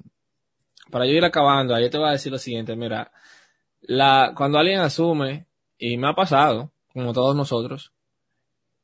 [0.89, 3.11] para yo ir acabando, yo te voy a decir lo siguiente, mira,
[3.81, 5.45] la, cuando alguien asume,
[5.83, 7.91] y me ha pasado, como todos nosotros,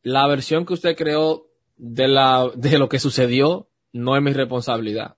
[0.01, 5.15] la versión que usted creó de la, de lo que sucedió no es mi responsabilidad.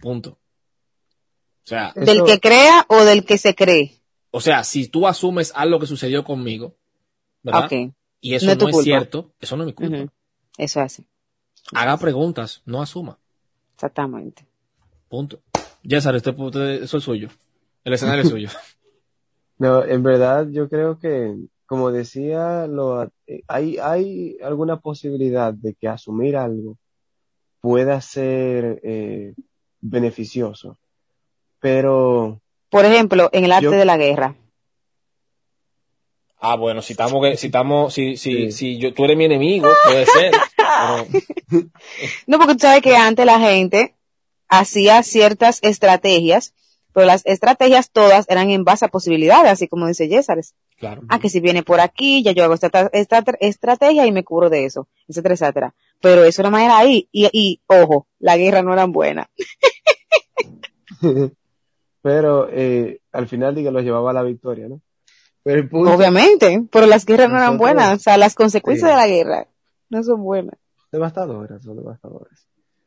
[0.00, 0.30] Punto.
[0.30, 4.00] O sea, Del Eso- que crea o del que se cree.
[4.30, 6.76] O sea, si tú asumes algo que sucedió conmigo,
[7.42, 7.64] ¿verdad?
[7.66, 7.94] Ok.
[8.20, 8.84] Y eso No no, es culpa.
[8.84, 9.96] cierto, eso no es mi culpa.
[9.96, 10.10] Ujú.
[10.56, 11.04] Eso hace.
[11.72, 13.18] Haga preguntas, no asuma.
[13.74, 14.46] Exactamente.
[15.08, 15.40] Punto.
[15.82, 17.28] Este, usted- eso es suyo.
[17.84, 18.48] El escenario es suyo.
[19.58, 21.34] No, en verdad yo creo que,
[21.66, 26.76] como decía, lo, eh, hay, hay alguna posibilidad de que asumir algo
[27.60, 29.34] pueda ser eh,
[29.80, 30.78] beneficioso,
[31.60, 32.40] pero
[32.70, 34.36] Por ejemplo, en el arte Yo- de la guerra.
[36.40, 38.52] Ah, bueno, si estamos, si estamos, si, si, Sí.
[38.52, 40.32] si yo, tú eres mi enemigo, puede ser.
[40.56, 41.06] Pero,
[42.28, 43.96] No, porque tú sabes que antes la gente
[44.48, 46.54] hacía ciertas estrategias,
[46.98, 50.56] pero las estrategias todas eran en base a posibilidades, así como dice Césares.
[50.80, 51.02] claro.
[51.08, 54.50] Ah, que si viene por aquí, ya yo hago esta, esta estrategia y me cubro
[54.50, 55.74] de eso, etcétera, etcétera.
[56.00, 57.08] Pero eso era ahí.
[57.12, 59.30] Y, y ojo, la guerra no era buena.
[62.02, 64.80] pero eh, al final diga lo llevaba a la victoria, ¿no?
[65.44, 67.96] Pero el punto Obviamente, pero las guerras no eran buenas.
[67.96, 68.96] O sea, las consecuencias Sí.
[68.96, 69.46] de la guerra
[69.88, 70.56] no son buenas.
[70.90, 72.44] devastadoras, son devastadoras.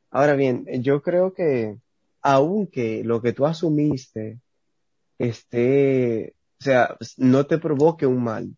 [0.10, 1.78] Ahora bien, yo creo que
[2.22, 4.40] aunque lo que tú asumiste
[5.18, 8.56] esté, o sea, no te provoque un mal,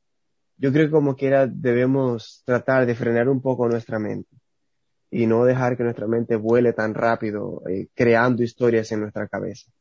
[0.57, 4.29] yo creo que como quiera debemos tratar de frenar un poco nuestra mente
[5.11, 9.71] y no dejar que nuestra mente vuele tan rápido eh, creando historias en nuestra cabeza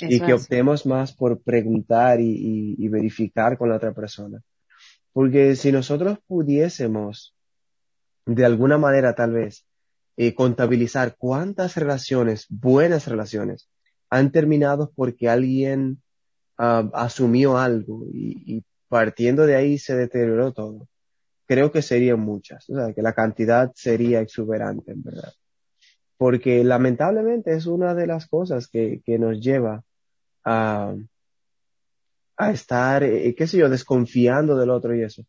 [0.00, 0.34] y que es.
[0.34, 4.40] optemos más por preguntar y, y- y verificar con la otra persona.
[5.12, 7.34] Porque si nosotros pudiésemos,
[8.26, 9.66] de alguna manera tal vez,
[10.20, 13.70] eh, contabilizar cuántas relaciones, buenas relaciones,
[14.10, 16.02] han terminado porque alguien
[16.58, 20.88] ah, asumió algo y, partiendo de ahí se deterioró todo,
[21.46, 22.68] creo que serían muchas.
[22.68, 25.32] O sea, que la cantidad sería exuberante, en verdad.
[26.16, 29.84] Porque lamentablemente es una de las cosas que, que nos lleva
[30.44, 30.96] a,
[32.36, 35.22] a estar, eh, qué sé yo, desconfiando del otro y eso.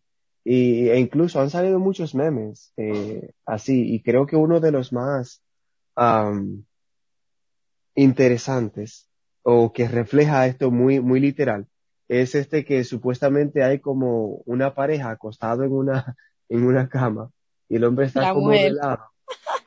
[0.43, 4.93] Y, e incluso han salido muchos memes eh, así, y creo que uno de los
[4.93, 5.41] más
[5.95, 6.63] am,
[7.95, 9.07] interesantes
[9.43, 11.67] o que refleja esto muy, muy literal
[12.07, 16.15] es este que supuestamente hay como una pareja acostado en una,
[16.49, 17.29] en una cama
[17.69, 18.71] y el hombre está La como mujer.
[18.71, 18.99] de lado.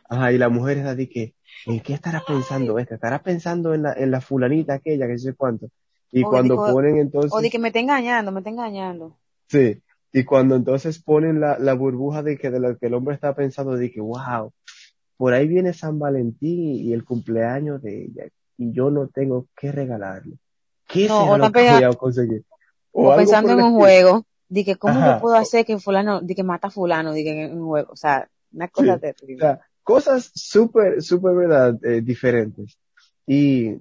[0.08, 1.34] Ajá, y la mujer está de que,
[1.66, 2.96] ¿en qué estará pensando este?
[2.96, 5.68] ¿Estará pensando en la, en la fulanita aquella, que sé cuánto?
[6.10, 7.32] Y O cuando ponen entonces...
[7.32, 9.16] O de que me está engañando, me está engañando.
[9.46, 9.80] Sí,
[10.12, 13.34] y cuando entonces ponen la, la burbuja de que de lo que el hombre está
[13.34, 14.52] pensando, de que, wow,
[15.16, 18.24] por ahí viene San Valentín y, el cumpleaños de ella,
[18.58, 20.36] y yo no tengo que regalarle.
[20.86, 22.44] ¿Qué No, será lo que voy a conseguir?
[22.92, 23.78] O, pensando en un estilo.
[23.78, 25.14] juego, de que cómo Ajá.
[25.14, 27.92] yo puedo hacer que fulano, de que mata a fulano, de que en un juego,
[27.92, 29.00] o sea, una cosa Sí.
[29.00, 29.36] terrible.
[29.36, 31.78] O sea, cosas súper, súper, ¿verdad?
[31.84, 32.76] Eh, diferentes.
[33.26, 33.80] Y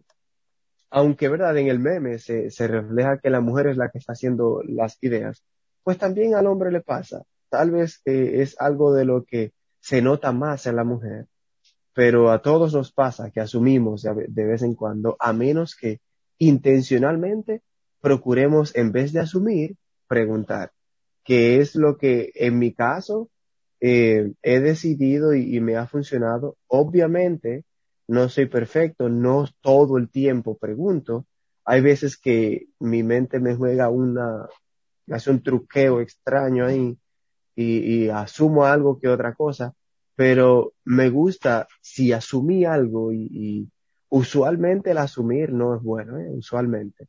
[0.89, 1.57] aunque, ¿verdad?
[1.57, 4.97] En el meme se, se refleja que la mujer es la que está haciendo las
[5.01, 5.43] ideas,
[5.83, 7.23] pues también al hombre le pasa.
[7.49, 11.27] Tal vez eh, es algo de lo que se nota más en la mujer,
[11.93, 15.99] pero a todos nos pasa que asumimos de, vez en cuando, a menos que
[16.37, 17.61] intencionalmente
[17.99, 19.75] procuremos, en vez de asumir,
[20.07, 20.71] preguntar,
[21.23, 23.29] que es lo que en mi caso
[23.79, 26.57] eh, he decidido y me ha funcionado.
[26.67, 27.65] Obviamente,
[28.07, 31.25] no soy perfecto, no todo el tiempo pregunto.
[31.63, 34.47] Hay veces que mi mente me juega una,
[35.13, 36.97] hace un truqueo extraño ahí
[37.55, 39.73] y, asumo algo que otra cosa,
[40.15, 43.69] pero me gusta si asumí algo y,
[44.09, 46.29] usualmente el asumir no es bueno, ¿eh?
[46.31, 47.07] usualmente.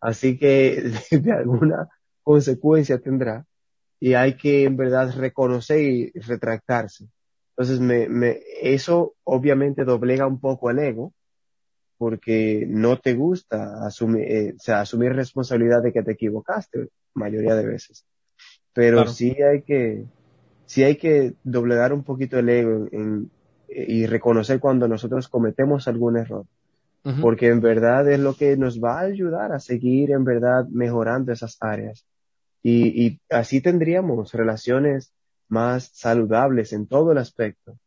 [0.00, 1.88] Así que de, de alguna
[2.22, 3.44] consecuencia tendrá
[3.98, 7.08] y hay que en verdad reconocer y retractarse.
[7.50, 11.12] Entonces, me, me, eso obviamente doblega un poco el ego,
[11.98, 17.54] porque no te gusta asumir, eh, o sea, asumir responsabilidad de que te equivocaste, mayoría
[17.54, 18.06] de veces.
[18.72, 19.10] Pero Claro.
[19.12, 20.04] sí hay que,
[20.66, 23.30] sí hay que doblegar un poquito el ego en- en-
[23.68, 26.46] y reconocer cuando nosotros cometemos algún error
[27.20, 31.32] porque en verdad es lo que nos va a ayudar a seguir en verdad mejorando
[31.32, 32.06] esas áreas.
[32.62, 35.12] Y, y así tendríamos relaciones
[35.48, 37.78] más saludables en todo el aspecto,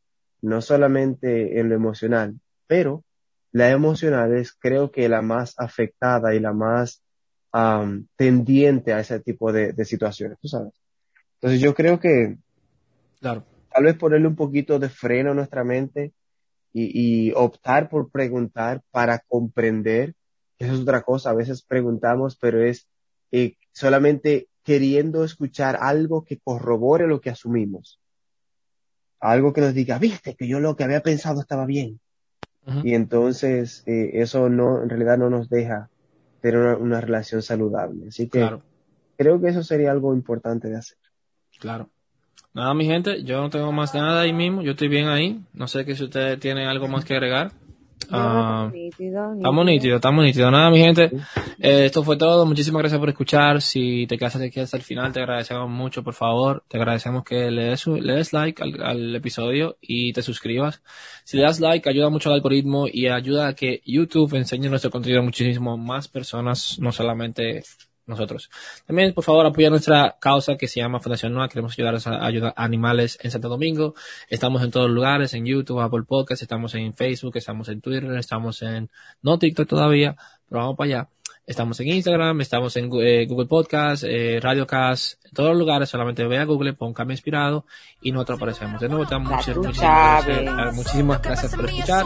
[0.41, 3.03] no solamente en lo emocional, pero
[3.51, 7.03] la emocional es creo que la más afectada y la más
[7.54, 10.74] am, tendiente a ese tipo de, de situaciones, tú sabes.
[11.36, 12.38] Entonces yo creo que
[13.22, 13.45] Claro.
[13.74, 16.12] tal vez ponerle un poquito de freno a nuestra mente
[16.74, 20.14] y, y optar por preguntar para comprender.
[20.58, 21.30] Eso es otra cosa.
[21.30, 22.88] A veces preguntamos, pero es
[23.32, 27.99] eh, solamente queriendo escuchar algo que corrobore lo que asumimos.
[29.20, 31.99] Algo que nos diga, viste, que yo lo que había pensado estaba bien.
[32.84, 35.89] Y entonces eh, eso no, en realidad no nos deja
[36.44, 38.10] tener una, una relación saludable.
[38.10, 38.62] Así que Claro,
[39.18, 40.98] creo que eso sería algo importante de hacer.
[41.58, 41.89] claro.
[42.54, 45.41] Nada, mi gente, yo no tengo más nada ahí mismo, yo estoy bien ahí.
[45.54, 47.52] No sé que si ustedes tienen algo más que agregar.
[48.16, 49.66] Ah, Nítido, Estamos nítido.
[49.66, 50.51] nítidos, estamos nítidos.
[50.51, 51.11] Nada, mi gente.
[51.59, 52.45] eh, esto fue todo.
[52.45, 53.61] Muchísimas gracias por escuchar.
[53.61, 56.64] Si te quedas aquí hasta el final, te agradecemos mucho, por favor.
[56.68, 60.82] Te agradecemos que le des, le des like al, al episodio y te suscribas.
[61.24, 64.91] Si le das like, ayuda mucho al algoritmo y ayuda a que YouTube enseñe nuestro
[64.91, 67.64] contenido a muchísimo más personas, no solamente
[68.06, 68.49] nosotros.
[68.86, 71.49] También, por favor, apoya nuestra causa que se llama Fundación NOA.
[71.49, 73.95] Queremos ayudar a ayudar animales en Santo Domingo.
[74.30, 78.12] Estamos en todos los lugares, en YouTube, Apple Podcast, estamos en Facebook, estamos en Twitter,
[78.18, 78.89] estamos en,
[79.22, 80.16] no TikTok todavía,
[80.49, 81.10] pero vamos para allá.
[81.46, 86.26] Estamos en Instagram, estamos en eh, Google Podcast, eh, Radiocast, en todos los lugares, solamente
[86.26, 87.66] ve a Google, pon Cambio Inspirado
[88.02, 88.80] y nosotros aparecemos.
[88.80, 92.06] De nuevo, te damos Ya muchas, muchísimas, gracias, muchísimas gracias por escuchar.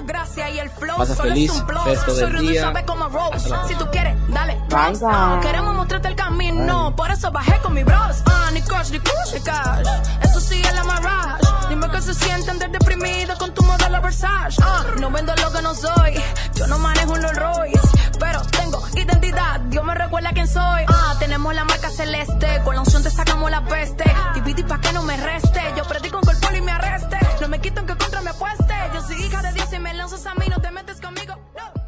[0.97, 2.69] Pasa feliz resto del día.
[2.69, 3.67] Hasta la próxima.
[3.67, 4.53] Si tú quieres, dale.
[4.55, 5.39] Bye, Bronx, bye.
[5.43, 6.95] Queremos mostrarte el camino.
[6.95, 8.23] Por eso bajé con mi bros.
[8.53, 9.87] Ni coach, ni coach, ni cash.
[10.23, 11.56] Eso sí es la marrage.
[11.69, 14.61] Dime que se siente andar deprimido con tu modelo Versace.
[14.63, 16.13] Ah, no vendo lo que no soy.
[16.55, 17.89] Yo no manejo un Rolls Royce.
[18.19, 19.59] Pero tengo identidad.
[19.61, 20.85] Dios me recuerda quién soy.
[20.87, 22.61] Ah, tenemos la marca celeste.
[22.63, 24.05] Con la unción te sacamos la peste.
[24.35, 25.61] Divide pa' que no me reste.
[25.75, 27.17] Yo predico con el y me arreste.
[27.41, 28.73] No me quito que contra me apueste.
[28.93, 30.45] Yo soy hija de Dios y me lanzas a mí.
[30.49, 31.35] No te metes conmigo.
[31.55, 31.86] No.